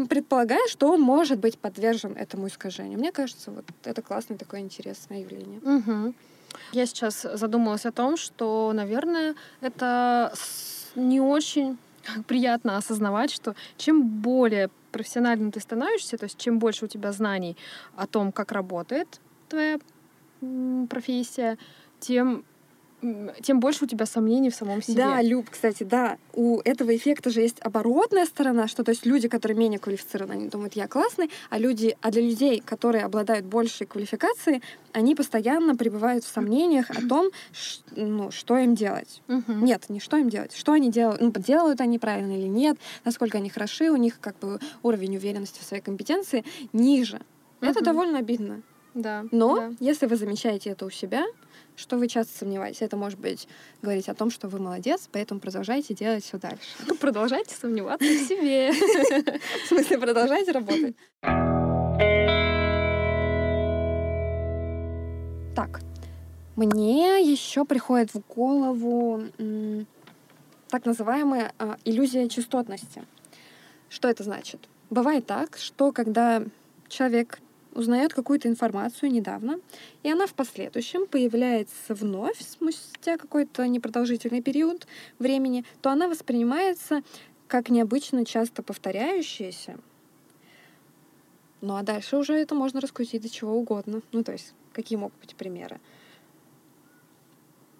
предполагая, 0.10 0.68
что 0.68 0.92
он 0.92 1.02
может 1.02 1.40
быть 1.40 1.58
подвержен 1.58 2.14
этому 2.14 2.48
искажению. 2.48 3.00
Мне 3.00 3.12
кажется, 3.12 3.52
вот 3.52 3.66
это 3.84 4.02
классное 4.02 4.38
такое 4.38 4.62
интересное 4.62 5.22
явление. 5.22 5.60
Угу. 5.60 6.14
Я 6.72 6.86
сейчас 6.86 7.22
задумалась 7.22 7.86
о 7.86 7.92
том, 7.92 8.18
что, 8.18 8.72
наверное, 8.74 9.36
это 9.62 10.34
не 10.96 11.22
очень 11.22 11.78
приятно 12.28 12.78
осознавать, 12.78 13.32
что 13.32 13.56
чем 13.78 14.08
более 14.08 14.70
профессиональным 14.92 15.52
ты 15.52 15.60
становишься, 15.60 16.18
то 16.18 16.26
есть 16.26 16.38
чем 16.38 16.60
больше 16.60 16.86
у 16.86 16.88
тебя 16.88 17.12
знаний 17.12 17.58
о 17.96 18.08
том, 18.08 18.32
как 18.32 18.52
работает 18.52 19.20
твоя 19.48 19.80
профессия, 20.90 21.58
тем 22.00 22.44
тем 23.42 23.60
больше 23.60 23.86
у 23.86 23.88
тебя 23.88 24.06
сомнений 24.06 24.50
в 24.50 24.56
самом 24.56 24.82
себе. 24.82 24.96
Да, 24.96 25.22
Люб, 25.22 25.50
кстати, 25.50 25.84
да. 25.84 26.18
У 26.34 26.60
этого 26.60 26.96
эффекта 26.96 27.30
же 27.30 27.42
есть 27.42 27.60
оборотная 27.62 28.26
сторона, 28.26 28.68
что 28.68 28.84
то 28.84 28.92
есть 28.92 29.06
люди, 29.06 29.28
которые 29.28 29.58
менее 29.58 29.80
квалифицированы, 29.80 30.34
они 30.34 30.50
думают, 30.50 30.74
я 30.74 30.88
классный, 30.88 31.30
а 31.50 31.58
люди, 31.58 31.96
а 32.02 32.12
для 32.12 32.22
людей, 32.22 32.62
которые 32.66 33.06
обладают 33.06 33.46
большей 33.46 33.88
квалификацией, 33.88 34.62
они 34.92 35.16
постоянно 35.16 35.76
пребывают 35.76 36.24
в 36.24 36.28
сомнениях 36.28 36.90
о 36.90 37.08
том, 37.08 37.30
ш, 37.52 37.82
ну, 37.96 38.32
что 38.32 38.58
им 38.58 38.76
делать. 38.76 39.22
Угу. 39.28 39.54
Нет, 39.54 39.86
не 39.90 40.00
что 40.00 40.18
им 40.18 40.30
делать, 40.30 40.56
что 40.56 40.74
они 40.74 40.92
делают, 40.92 41.22
ну, 41.22 41.32
делают 41.32 41.82
они 41.82 42.00
правильно 42.00 42.38
или 42.38 42.48
нет, 42.48 42.78
насколько 43.06 43.38
они 43.38 43.50
хороши, 43.50 43.90
у 43.90 43.98
них 43.98 44.20
как 44.20 44.38
бы 44.40 44.60
уровень 44.84 45.16
уверенности 45.16 45.62
в 45.62 45.64
своей 45.64 45.84
компетенции 45.84 46.44
ниже. 46.74 47.22
Угу. 47.62 47.70
Это 47.70 47.84
довольно 47.84 48.20
обидно. 48.20 48.62
Да. 48.94 49.26
Но 49.32 49.56
да. 49.56 49.72
если 49.80 50.06
вы 50.08 50.16
замечаете 50.16 50.72
это 50.72 50.86
у 50.86 50.90
себя, 50.90 51.26
что 51.80 51.98
вы 51.98 52.08
часто 52.08 52.38
сомневаетесь. 52.38 52.82
Это 52.82 52.98
может 52.98 53.20
быть 53.20 53.48
говорить 53.82 54.10
о 54.10 54.14
том, 54.14 54.30
что 54.30 54.48
вы 54.48 54.60
молодец, 54.60 55.08
поэтому 55.12 55.40
продолжайте 55.40 55.94
делать 55.94 56.24
все 56.24 56.38
дальше. 56.38 56.60
Продолжайте 57.00 57.56
сомневаться 57.56 58.06
в 58.06 58.28
себе. 58.28 58.72
В 58.72 59.68
смысле, 59.68 59.98
продолжайте 59.98 60.52
работать. 60.52 60.96
Так, 65.56 65.82
мне 66.56 67.22
еще 67.22 67.66
приходит 67.66 68.14
в 68.14 68.22
голову 68.28 69.24
так 70.70 70.86
называемая 70.86 71.54
а, 71.58 71.78
иллюзия 71.84 72.30
частотности. 72.30 73.04
Что 73.90 74.08
это 74.08 74.24
значит? 74.24 74.70
Бывает 74.90 75.26
так, 75.26 75.58
что 75.58 75.92
когда 75.92 76.44
человек 76.88 77.40
узнает 77.74 78.14
какую-то 78.14 78.48
информацию 78.48 79.12
недавно, 79.12 79.60
и 80.04 80.12
она 80.12 80.28
в 80.28 80.34
последующем 80.34 81.08
появляется 81.08 81.94
вновь 81.94 82.42
спустя 82.42 83.18
какой-то 83.18 83.68
непродолжительный 83.68 84.42
период 84.42 84.88
времени, 85.20 85.66
то 85.82 85.90
она 85.90 86.08
воспринимается 86.08 87.04
как 87.48 87.70
необычно 87.70 88.26
часто 88.26 88.64
повторяющаяся. 88.64 89.80
Ну 91.62 91.76
а 91.76 91.84
дальше 91.84 92.18
уже 92.18 92.34
это 92.34 92.56
можно 92.56 92.80
раскрутить 92.80 93.22
до 93.22 93.30
чего 93.30 93.56
угодно. 93.56 94.02
Ну 94.12 94.24
то 94.24 94.32
есть 94.32 94.54
какие 94.74 94.98
могут 94.98 95.20
быть 95.20 95.36
примеры? 95.36 95.80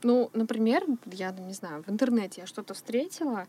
Ну, 0.02 0.30
например, 0.34 0.86
я 1.12 1.32
не 1.32 1.54
знаю, 1.54 1.84
в 1.84 1.90
интернете 1.90 2.42
я 2.42 2.48
что-то 2.48 2.74
встретила, 2.74 3.48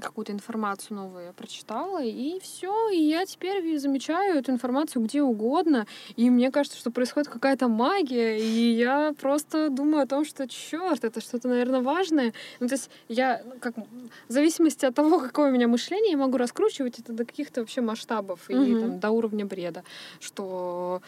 какую-то 0.00 0.32
информацию 0.32 0.96
новую 0.96 1.26
я 1.26 1.32
прочитала, 1.32 2.02
и 2.02 2.38
все, 2.40 2.88
и 2.90 2.98
я 2.98 3.24
теперь 3.26 3.78
замечаю 3.78 4.38
эту 4.38 4.52
информацию 4.52 5.02
где 5.02 5.22
угодно, 5.22 5.86
и 6.16 6.30
мне 6.30 6.50
кажется, 6.50 6.78
что 6.78 6.90
происходит 6.90 7.28
какая-то 7.28 7.68
магия, 7.68 8.38
и 8.38 8.72
я 8.72 9.14
просто 9.20 9.70
думаю 9.70 10.04
о 10.04 10.06
том, 10.06 10.24
что 10.24 10.46
черт, 10.48 11.04
это 11.04 11.20
что-то, 11.20 11.48
наверное, 11.48 11.80
важное. 11.80 12.32
Ну, 12.60 12.68
то 12.68 12.74
есть 12.74 12.90
я, 13.08 13.42
ну, 13.44 13.54
как, 13.60 13.76
в 13.76 14.32
зависимости 14.32 14.84
от 14.84 14.94
того, 14.94 15.20
какое 15.20 15.50
у 15.50 15.52
меня 15.52 15.68
мышление, 15.68 16.12
я 16.12 16.18
могу 16.18 16.36
раскручивать 16.36 16.98
это 16.98 17.12
до 17.12 17.24
каких-то 17.24 17.60
вообще 17.60 17.80
масштабов 17.80 18.48
и 18.48 18.54
там, 18.54 19.00
до 19.00 19.10
уровня 19.10 19.46
бреда, 19.46 19.84
что 20.20 21.02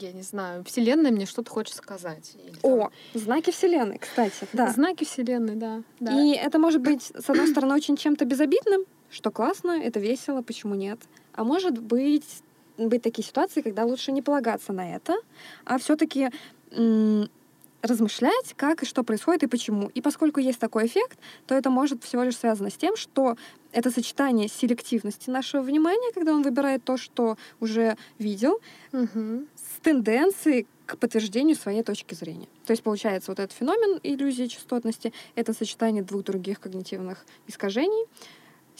я 0.00 0.12
не 0.12 0.22
знаю, 0.22 0.64
Вселенная 0.64 1.10
мне 1.10 1.26
что-то 1.26 1.50
хочет 1.50 1.74
сказать. 1.74 2.36
Или, 2.44 2.54
О, 2.62 2.90
знаки 3.14 3.50
Вселенной, 3.50 3.98
кстати, 3.98 4.46
да. 4.52 4.70
Знаки 4.70 5.04
Вселенной, 5.04 5.56
да, 5.56 5.82
да. 6.00 6.12
И 6.12 6.34
это 6.34 6.58
может 6.58 6.80
быть, 6.80 7.12
с 7.18 7.28
одной 7.28 7.48
стороны, 7.48 7.74
очень 7.74 7.96
чем-то 7.96 8.24
безобидным, 8.24 8.82
что 9.10 9.30
классно, 9.30 9.72
это 9.72 10.00
весело, 10.00 10.42
почему 10.42 10.74
нет. 10.74 11.00
А 11.32 11.44
может 11.44 11.78
быть, 11.78 12.42
быть 12.78 13.02
такие 13.02 13.26
ситуации, 13.26 13.60
когда 13.60 13.84
лучше 13.84 14.12
не 14.12 14.22
полагаться 14.22 14.72
на 14.72 14.94
это, 14.94 15.16
а 15.64 15.78
все-таки 15.78 16.30
размышлять, 17.82 18.54
как 18.56 18.82
и 18.82 18.86
что 18.86 19.02
происходит 19.02 19.42
и 19.42 19.46
почему. 19.46 19.90
И 19.94 20.00
поскольку 20.00 20.40
есть 20.40 20.58
такой 20.58 20.86
эффект, 20.86 21.18
то 21.46 21.54
это 21.54 21.70
может 21.70 22.04
всего 22.04 22.22
лишь 22.22 22.36
связано 22.36 22.70
с 22.70 22.74
тем, 22.74 22.96
что 22.96 23.36
это 23.72 23.90
сочетание 23.90 24.48
селективности 24.48 25.30
нашего 25.30 25.62
внимания, 25.62 26.12
когда 26.12 26.32
он 26.32 26.42
выбирает 26.42 26.84
то, 26.84 26.96
что 26.96 27.36
уже 27.60 27.96
видел, 28.18 28.60
угу. 28.92 29.46
с 29.54 29.80
тенденцией 29.82 30.66
к 30.86 30.98
подтверждению 30.98 31.56
своей 31.56 31.82
точки 31.84 32.14
зрения. 32.14 32.48
То 32.66 32.72
есть 32.72 32.82
получается 32.82 33.30
вот 33.30 33.38
этот 33.38 33.56
феномен 33.56 34.00
иллюзии 34.02 34.46
частотности— 34.46 35.12
это 35.36 35.52
сочетание 35.52 36.02
двух 36.02 36.24
других 36.24 36.58
когнитивных 36.58 37.24
искажений— 37.46 38.06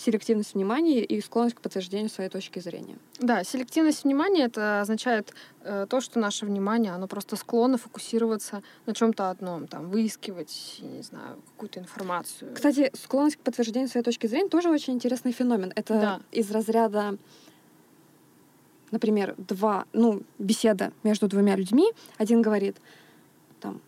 селективность 0.00 0.54
внимания 0.54 1.04
и 1.04 1.20
склонность 1.20 1.56
к 1.56 1.60
подтверждению 1.60 2.08
своей 2.08 2.30
точки 2.30 2.58
зрения. 2.58 2.96
Да, 3.18 3.44
селективность 3.44 4.04
внимания 4.04 4.44
это 4.44 4.80
означает 4.80 5.34
э, 5.62 5.86
то, 5.88 6.00
что 6.00 6.18
наше 6.18 6.46
внимание, 6.46 6.92
оно 6.92 7.06
просто 7.06 7.36
склонно 7.36 7.76
фокусироваться 7.76 8.62
на 8.86 8.94
чем-то 8.94 9.30
одном, 9.30 9.66
там, 9.66 9.90
выискивать, 9.90 10.78
не 10.80 11.02
знаю, 11.02 11.36
какую-то 11.52 11.80
информацию. 11.80 12.52
Кстати, 12.54 12.90
склонность 12.94 13.36
к 13.36 13.40
подтверждению 13.40 13.88
своей 13.88 14.04
точки 14.04 14.26
зрения 14.26 14.48
тоже 14.48 14.70
очень 14.70 14.94
интересный 14.94 15.32
феномен. 15.32 15.72
Это 15.76 15.94
да. 16.00 16.20
из 16.32 16.50
разряда 16.50 17.18
например, 18.90 19.36
два, 19.38 19.84
ну, 19.92 20.22
беседа 20.40 20.92
между 21.04 21.28
двумя 21.28 21.54
людьми, 21.54 21.92
один 22.18 22.42
говорит, 22.42 22.76
там, 23.60 23.80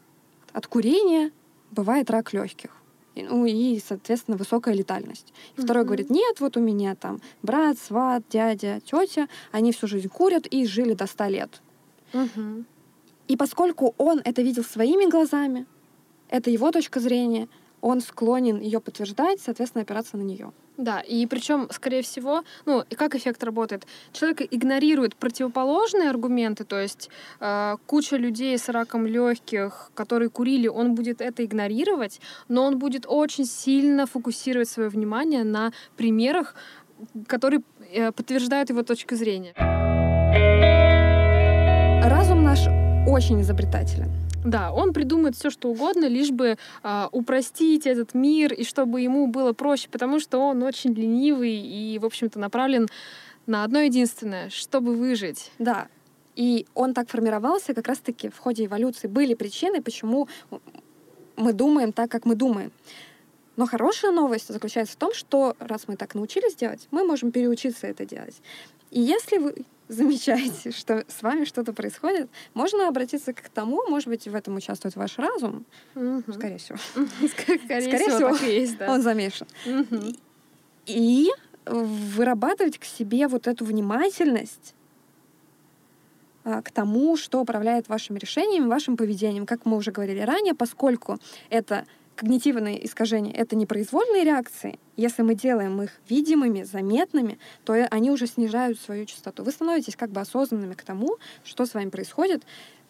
от 0.53 0.69
курения 0.69 1.33
бывает 1.73 2.09
рак 2.09 2.33
легких. 2.33 2.71
Ну 3.15 3.45
и, 3.47 3.81
соответственно, 3.81 4.37
высокая 4.37 4.75
летальность. 4.75 5.33
И 5.57 5.61
mm-hmm. 5.61 5.65
второй 5.65 5.85
говорит, 5.85 6.11
нет, 6.11 6.41
вот 6.41 6.57
у 6.57 6.61
меня 6.61 6.95
там 6.95 7.21
брат, 7.43 7.79
сват, 7.79 8.23
дядя, 8.31 8.81
тетя, 8.81 9.29
они 9.51 9.73
всю 9.73 9.87
жизнь 9.87 10.09
курят 10.09 10.47
и 10.47 10.67
жили 10.67 10.95
до 10.95 11.07
100 11.07 11.25
лет. 11.27 11.63
Mm-hmm. 12.13 12.65
И 13.29 13.37
поскольку 13.37 13.95
он 13.99 14.21
это 14.25 14.43
видел 14.43 14.65
своими 14.65 15.09
глазами, 15.09 15.67
это 16.29 16.51
его 16.51 16.71
точка 16.71 17.01
зрения, 17.01 17.49
он 17.83 18.01
склонен 18.01 18.61
ее 18.61 18.81
подтверждать, 18.81 19.41
соответственно, 19.41 19.83
опираться 19.83 20.17
на 20.17 20.23
нее. 20.23 20.53
Да, 20.79 21.01
и 21.01 21.27
причем, 21.27 21.69
скорее 21.71 22.01
всего, 22.01 22.45
ну, 22.65 22.83
и 22.89 22.95
как 22.95 23.15
эффект 23.15 23.45
работает? 23.45 23.87
Человек 24.13 24.43
игнорирует 24.51 25.17
противоположные 25.17 26.09
аргументы, 26.09 26.65
то 26.65 26.81
есть 26.81 27.11
э, 27.41 27.77
куча 27.87 28.17
людей 28.17 28.57
с 28.57 28.71
раком 28.71 29.07
легких, 29.07 29.91
которые 29.95 30.31
курили, 30.31 30.69
он 30.69 30.95
будет 30.95 31.21
это 31.21 31.45
игнорировать, 31.45 32.21
но 32.49 32.65
он 32.65 32.79
будет 32.79 33.05
очень 33.07 33.45
сильно 33.45 34.07
фокусировать 34.07 34.69
свое 34.69 34.89
внимание 34.89 35.45
на 35.45 35.73
примерах, 35.97 36.55
которые 37.27 37.63
э, 37.93 38.11
подтверждают 38.13 38.71
его 38.71 38.83
точку 38.83 39.15
зрения. 39.15 39.53
Разум 42.03 42.43
наш 42.45 42.61
очень 43.07 43.43
изобретателен. 43.43 44.22
Да, 44.45 44.73
он 44.73 44.93
придумает 44.93 45.37
все, 45.37 45.51
что 45.51 45.69
угодно, 45.69 46.07
лишь 46.07 46.31
бы 46.31 46.57
э, 46.83 47.09
упростить 47.13 47.87
этот 47.87 48.15
мир 48.15 48.53
и 48.53 48.65
чтобы 48.65 49.01
ему 49.01 49.27
было 49.29 49.53
проще, 49.53 49.89
потому 49.89 50.19
что 50.19 50.39
он 50.39 50.63
очень 50.63 50.93
ленивый 50.95 51.55
и, 51.55 51.99
в 51.99 52.05
общем-то, 52.05 52.39
направлен 52.39 52.89
на 53.47 53.65
одно 53.65 53.81
единственное, 53.81 54.51
чтобы 54.51 54.95
выжить. 54.95 55.53
Да. 55.59 55.89
И 56.35 56.67
он 56.75 56.95
так 56.95 57.09
формировался 57.09 57.75
как 57.75 57.89
раз-таки 57.89 58.31
в 58.31 58.39
ходе 58.39 58.65
эволюции. 58.65 59.07
Были 59.07 59.35
причины, 59.35 59.83
почему 59.83 60.29
мы 61.37 61.53
думаем 61.53 61.93
так, 61.93 62.11
как 62.11 62.25
мы 62.25 62.35
думаем. 62.35 62.73
Но 63.57 63.67
хорошая 63.67 64.13
новость 64.13 64.49
заключается 64.49 64.95
в 64.95 64.97
том, 64.97 65.13
что 65.13 65.55
раз 65.59 65.87
мы 65.87 65.97
так 65.97 66.15
научились 66.15 66.55
делать, 66.55 66.89
мы 66.91 67.05
можем 67.05 67.33
переучиться 67.33 67.87
это 67.87 68.07
делать. 68.07 68.41
И 68.91 69.01
если 69.01 69.39
вы 69.39 69.55
замечаете, 69.93 70.71
что 70.71 71.05
с 71.09 71.23
вами 71.23 71.45
что-то 71.45 71.73
происходит, 71.73 72.31
можно 72.55 72.89
обратиться 72.89 73.33
к 73.33 73.49
тому, 73.49 73.83
может 73.89 74.09
быть, 74.09 74.27
в 74.27 74.35
этом 74.35 74.57
участвует 74.57 74.97
ваш 74.97 75.19
разум, 75.19 75.65
угу. 75.95 76.33
скорее 76.33 76.59
всего. 76.59 76.79
Скорее, 77.29 78.09
всего, 78.09 78.35
есть, 78.47 78.79
да. 78.79 78.93
он 78.93 79.03
замешан. 79.03 79.47
И 80.87 81.31
вырабатывать 81.65 82.79
к 82.79 82.85
себе 82.85 83.29
вот 83.29 83.47
эту 83.47 83.65
внимательность 83.65 84.75
а, 86.45 86.61
к 86.61 86.73
тому, 86.73 87.17
что 87.17 87.41
управляет 87.41 87.89
вашими 87.89 88.19
решениями, 88.19 88.67
вашим 88.67 88.97
поведением. 88.97 89.47
Как 89.47 89.65
мы 89.65 89.77
уже 89.77 89.93
говорили 89.93 90.21
ранее, 90.21 90.55
поскольку 90.55 91.19
это 91.51 91.87
когнитивные 92.17 92.85
искажения— 92.85 93.33
это 93.35 93.57
непроизвольные 93.57 94.25
реакции. 94.25 94.79
Если 94.97 95.23
мы 95.23 95.35
делаем 95.35 95.81
их 95.83 95.91
видимыми, 96.09 96.63
заметными, 96.63 97.39
то 97.65 97.73
они 97.91 98.11
уже 98.11 98.27
снижают 98.27 98.81
свою 98.81 99.07
частоту. 99.07 99.43
Вы 99.43 99.53
становитесь 99.53 99.97
как 99.97 100.11
бы 100.11 100.21
осознанными 100.21 100.75
к 100.75 100.83
тому, 100.83 101.17
что 101.45 101.67
с 101.67 101.75
вами 101.75 101.91
происходит, 101.91 102.43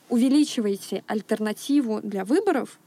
увеличиваете 0.08 1.04
альтернативу 1.06 2.00
для 2.02 2.24
выборов 2.24 2.78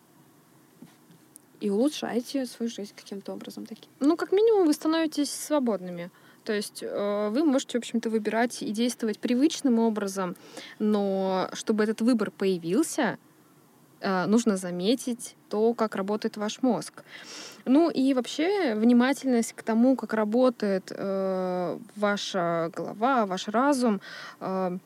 и 1.59 1.69
улучшаете 1.69 2.45
свою 2.45 2.69
жизнь 2.69 2.93
каким-то 2.95 3.33
образом 3.33 3.65
таким. 3.65 3.89
Ну, 3.99 4.17
как 4.17 4.31
минимум, 4.31 4.67
вы 4.67 4.73
становитесь 4.73 5.31
свободными. 5.31 6.11
То 6.43 6.53
есть 6.53 6.83
э, 6.83 7.29
вы 7.29 7.43
можете, 7.43 7.79
в 7.79 7.81
общем-то, 7.81 8.09
выбирать 8.11 8.61
и 8.61 8.69
действовать 8.69 9.17
привычным 9.17 9.79
образом, 9.79 10.35
но 10.77 11.49
чтобы 11.53 11.83
этот 11.83 12.01
выбор 12.01 12.29
появился, 12.29 13.17
нужно 14.01 14.57
заметить 14.57 15.35
то, 15.49 15.73
как 15.73 15.95
работает 15.95 16.37
ваш 16.37 16.61
мозг. 16.61 17.03
Ну 17.65 17.89
и 17.89 18.13
вообще 18.13 18.75
внимательность 18.75 19.53
к 19.53 19.63
тому, 19.63 19.95
как 19.95 20.13
работает 20.13 20.91
э, 20.91 21.79
ваша 21.95 22.71
голова, 22.75 23.25
ваш 23.25 23.47
разум, 23.47 24.01
э, 24.39 24.77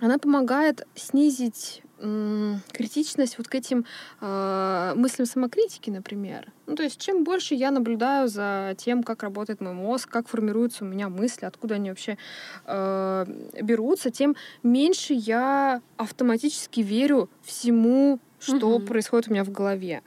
она 0.00 0.18
помогает 0.18 0.86
снизить 0.94 1.82
критичность 1.98 3.38
вот 3.38 3.48
к 3.48 3.54
этим 3.54 3.86
э, 4.20 4.92
мыслям 4.96 5.24
самокритики, 5.24 5.88
например. 5.88 6.52
Ну, 6.66 6.76
то 6.76 6.82
есть, 6.82 7.00
чем 7.00 7.24
больше 7.24 7.54
я 7.54 7.70
наблюдаю 7.70 8.28
за 8.28 8.74
тем, 8.76 9.02
как 9.02 9.22
работает 9.22 9.62
мой 9.62 9.72
мозг, 9.72 10.10
как 10.10 10.28
формируются 10.28 10.84
у 10.84 10.88
меня 10.88 11.08
мысли, 11.08 11.46
откуда 11.46 11.76
они 11.76 11.88
вообще 11.88 12.18
э, 12.66 13.24
берутся, 13.62 14.10
тем 14.10 14.36
меньше 14.62 15.14
я 15.14 15.80
автоматически 15.96 16.80
верю 16.80 17.30
всему, 17.42 18.20
что 18.40 18.68
угу. 18.68 18.86
происходит 18.86 19.28
у 19.28 19.32
меня 19.32 19.44
в 19.44 19.50
голове. 19.50 20.02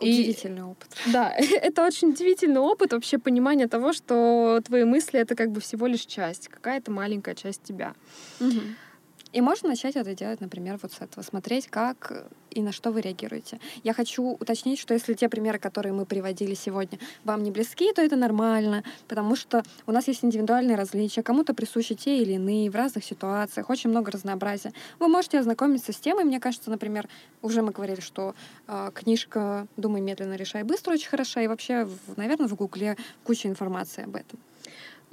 Удивительный 0.00 0.60
и, 0.60 0.64
опыт. 0.64 0.88
Да, 1.06 1.32
это 1.38 1.84
очень 1.84 2.10
удивительный 2.10 2.60
опыт, 2.60 2.92
вообще 2.92 3.18
понимание 3.18 3.68
того, 3.68 3.92
что 3.92 4.60
твои 4.64 4.84
мысли 4.84 5.20
это 5.20 5.34
как 5.34 5.50
бы 5.50 5.60
всего 5.60 5.86
лишь 5.86 6.06
часть, 6.06 6.48
какая-то 6.48 6.90
маленькая 6.90 7.34
часть 7.34 7.62
тебя. 7.62 7.94
Угу. 8.40 8.60
И 9.34 9.40
можно 9.40 9.68
начать 9.68 9.96
это 9.96 10.14
делать, 10.14 10.40
например, 10.40 10.78
вот 10.80 10.92
с 10.92 11.00
этого, 11.00 11.24
смотреть, 11.24 11.66
как 11.66 12.24
и 12.52 12.62
на 12.62 12.70
что 12.70 12.92
вы 12.92 13.00
реагируете. 13.00 13.58
Я 13.82 13.92
хочу 13.92 14.22
уточнить, 14.22 14.78
что 14.78 14.94
если 14.94 15.14
те 15.14 15.28
примеры, 15.28 15.58
которые 15.58 15.92
мы 15.92 16.06
приводили 16.06 16.54
сегодня, 16.54 17.00
вам 17.24 17.42
не 17.42 17.50
близки, 17.50 17.92
то 17.92 18.00
это 18.00 18.14
нормально, 18.14 18.84
потому 19.08 19.34
что 19.34 19.64
у 19.88 19.92
нас 19.92 20.06
есть 20.06 20.24
индивидуальные 20.24 20.76
различия, 20.76 21.24
кому-то 21.24 21.52
присущи 21.52 21.96
те 21.96 22.22
или 22.22 22.34
иные 22.34 22.70
в 22.70 22.76
разных 22.76 23.04
ситуациях, 23.04 23.70
очень 23.70 23.90
много 23.90 24.12
разнообразия. 24.12 24.72
Вы 25.00 25.08
можете 25.08 25.40
ознакомиться 25.40 25.92
с 25.92 25.96
темой, 25.96 26.22
мне 26.22 26.38
кажется, 26.38 26.70
например, 26.70 27.08
уже 27.42 27.62
мы 27.62 27.72
говорили, 27.72 28.00
что 28.00 28.36
э, 28.68 28.92
книжка 28.94 29.66
«Думай 29.76 30.00
медленно, 30.00 30.34
решай 30.34 30.62
быстро» 30.62 30.92
очень 30.92 31.08
хороша, 31.08 31.42
и 31.42 31.48
вообще, 31.48 31.86
в, 31.86 32.16
наверное, 32.16 32.46
в 32.46 32.54
Гугле 32.54 32.96
куча 33.24 33.48
информации 33.48 34.04
об 34.04 34.14
этом. 34.14 34.38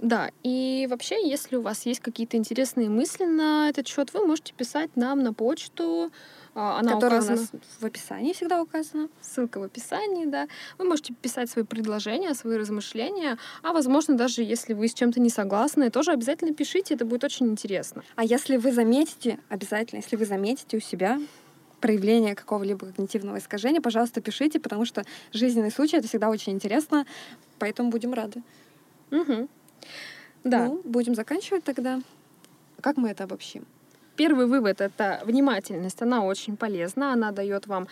Да, 0.01 0.31
и 0.41 0.87
вообще, 0.89 1.29
если 1.29 1.55
у 1.57 1.61
вас 1.61 1.85
есть 1.85 1.99
какие-то 1.99 2.35
интересные 2.35 2.89
мысли 2.89 3.25
на 3.25 3.69
этот 3.69 3.87
счет, 3.87 4.11
вы 4.15 4.25
можете 4.25 4.51
писать 4.51 4.89
нам 4.95 5.21
на 5.21 5.31
почту. 5.31 6.11
А, 6.55 6.79
она 6.79 6.95
Которая 6.95 7.19
указана... 7.21 7.37
у 7.37 7.41
нас 7.41 7.63
в 7.79 7.85
описании 7.85 8.33
всегда 8.33 8.61
указана. 8.63 9.09
Ссылка 9.21 9.59
в 9.59 9.63
описании, 9.63 10.25
да. 10.25 10.47
Вы 10.79 10.85
можете 10.85 11.13
писать 11.13 11.51
свои 11.51 11.63
предложения, 11.63 12.33
свои 12.33 12.57
размышления, 12.57 13.37
а 13.61 13.73
возможно, 13.73 14.17
даже 14.17 14.41
если 14.41 14.73
вы 14.73 14.87
с 14.87 14.93
чем-то 14.95 15.19
не 15.19 15.29
согласны, 15.29 15.91
тоже 15.91 16.11
обязательно 16.11 16.53
пишите, 16.53 16.95
это 16.95 17.05
будет 17.05 17.23
очень 17.23 17.47
интересно. 17.47 18.03
А 18.15 18.23
если 18.23 18.57
вы 18.57 18.71
заметите, 18.71 19.37
обязательно, 19.49 19.99
если 19.99 20.15
вы 20.15 20.25
заметите 20.25 20.77
у 20.77 20.79
себя 20.79 21.21
проявление 21.79 22.33
какого-либо 22.33 22.87
когнитивного 22.87 23.37
искажения, 23.37 23.81
пожалуйста, 23.81 24.19
пишите, 24.19 24.59
потому 24.59 24.85
что 24.85 25.03
жизненный 25.31 25.71
случай— 25.71 25.97
это 25.97 26.07
всегда 26.07 26.29
очень 26.29 26.53
интересно, 26.53 27.05
поэтому 27.59 27.91
будем 27.91 28.13
рады. 28.13 28.41
Угу. 29.11 29.47
Да. 30.43 30.65
Ну, 30.65 30.81
будем 30.83 31.15
заканчивать 31.15 31.63
тогда. 31.63 32.01
Как 32.81 32.97
мы 32.97 33.09
это 33.09 33.25
обобщим? 33.25 33.65
Первый 34.15 34.45
вывод— 34.45 34.81
это 34.81 35.21
внимательность. 35.25 36.01
Она 36.01 36.23
очень 36.23 36.57
полезна, 36.57 37.13
она 37.13 37.31
дает 37.31 37.67
вам 37.67 37.87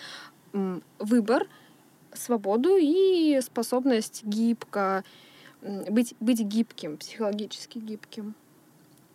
выбор, 0.97 1.47
свободу 2.13 2.75
и 2.75 3.39
способность 3.41 4.23
гибко 4.23 5.03
быть, 5.61 6.15
быть 6.19 6.39
гибким, 6.39 6.97
психологически 6.97 7.79
гибким. 7.79 8.33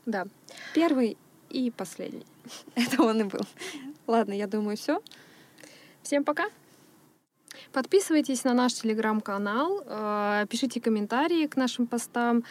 Да. 0.06 0.26
Первый 0.74 1.16
и 1.50 1.70
последний. 1.70 2.26
Это 2.74 3.02
он 3.02 3.22
и 3.22 3.24
был. 3.24 3.40
Ладно, 4.06 4.32
я 4.32 4.46
думаю, 4.46 4.76
все. 4.76 5.02
Всем 6.02 6.24
пока. 6.24 6.44
Подписывайтесь 7.74 8.44
на 8.44 8.54
наш 8.54 8.74
телеграм-канал, 8.74 9.82
э, 9.84 10.46
пишите 10.48 10.80
комментарии 10.80 11.48
к 11.48 11.56
нашим 11.56 11.88
постам, 11.88 12.44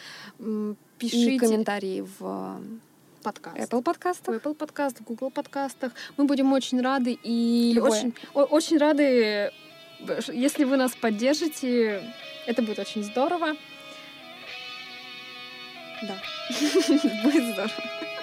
пишите... 0.98 1.36
И 1.36 1.38
комментарии 1.38 2.02
в 2.02 2.20
э, 2.20 3.22
подкаст. 3.22 3.56
Apple 3.56 3.82
подкастах. 3.82 4.34
В 4.34 4.38
Apple 4.38 4.54
подкастах, 4.54 5.06
Google 5.06 5.30
подкастах. 5.30 5.92
Мы 6.18 6.26
будем 6.26 6.52
очень 6.52 6.82
рады 6.82 7.18
и 7.22 7.80
очень, 7.82 8.12
очень 8.34 8.76
рады, 8.76 9.50
если 10.28 10.64
вы 10.64 10.76
нас 10.76 10.94
поддержите. 10.94 12.02
Это 12.46 12.60
будет 12.60 12.78
очень 12.78 13.02
здорово. 13.02 13.56
Да, 16.02 16.16
будет 17.24 17.54
здорово. 17.54 18.13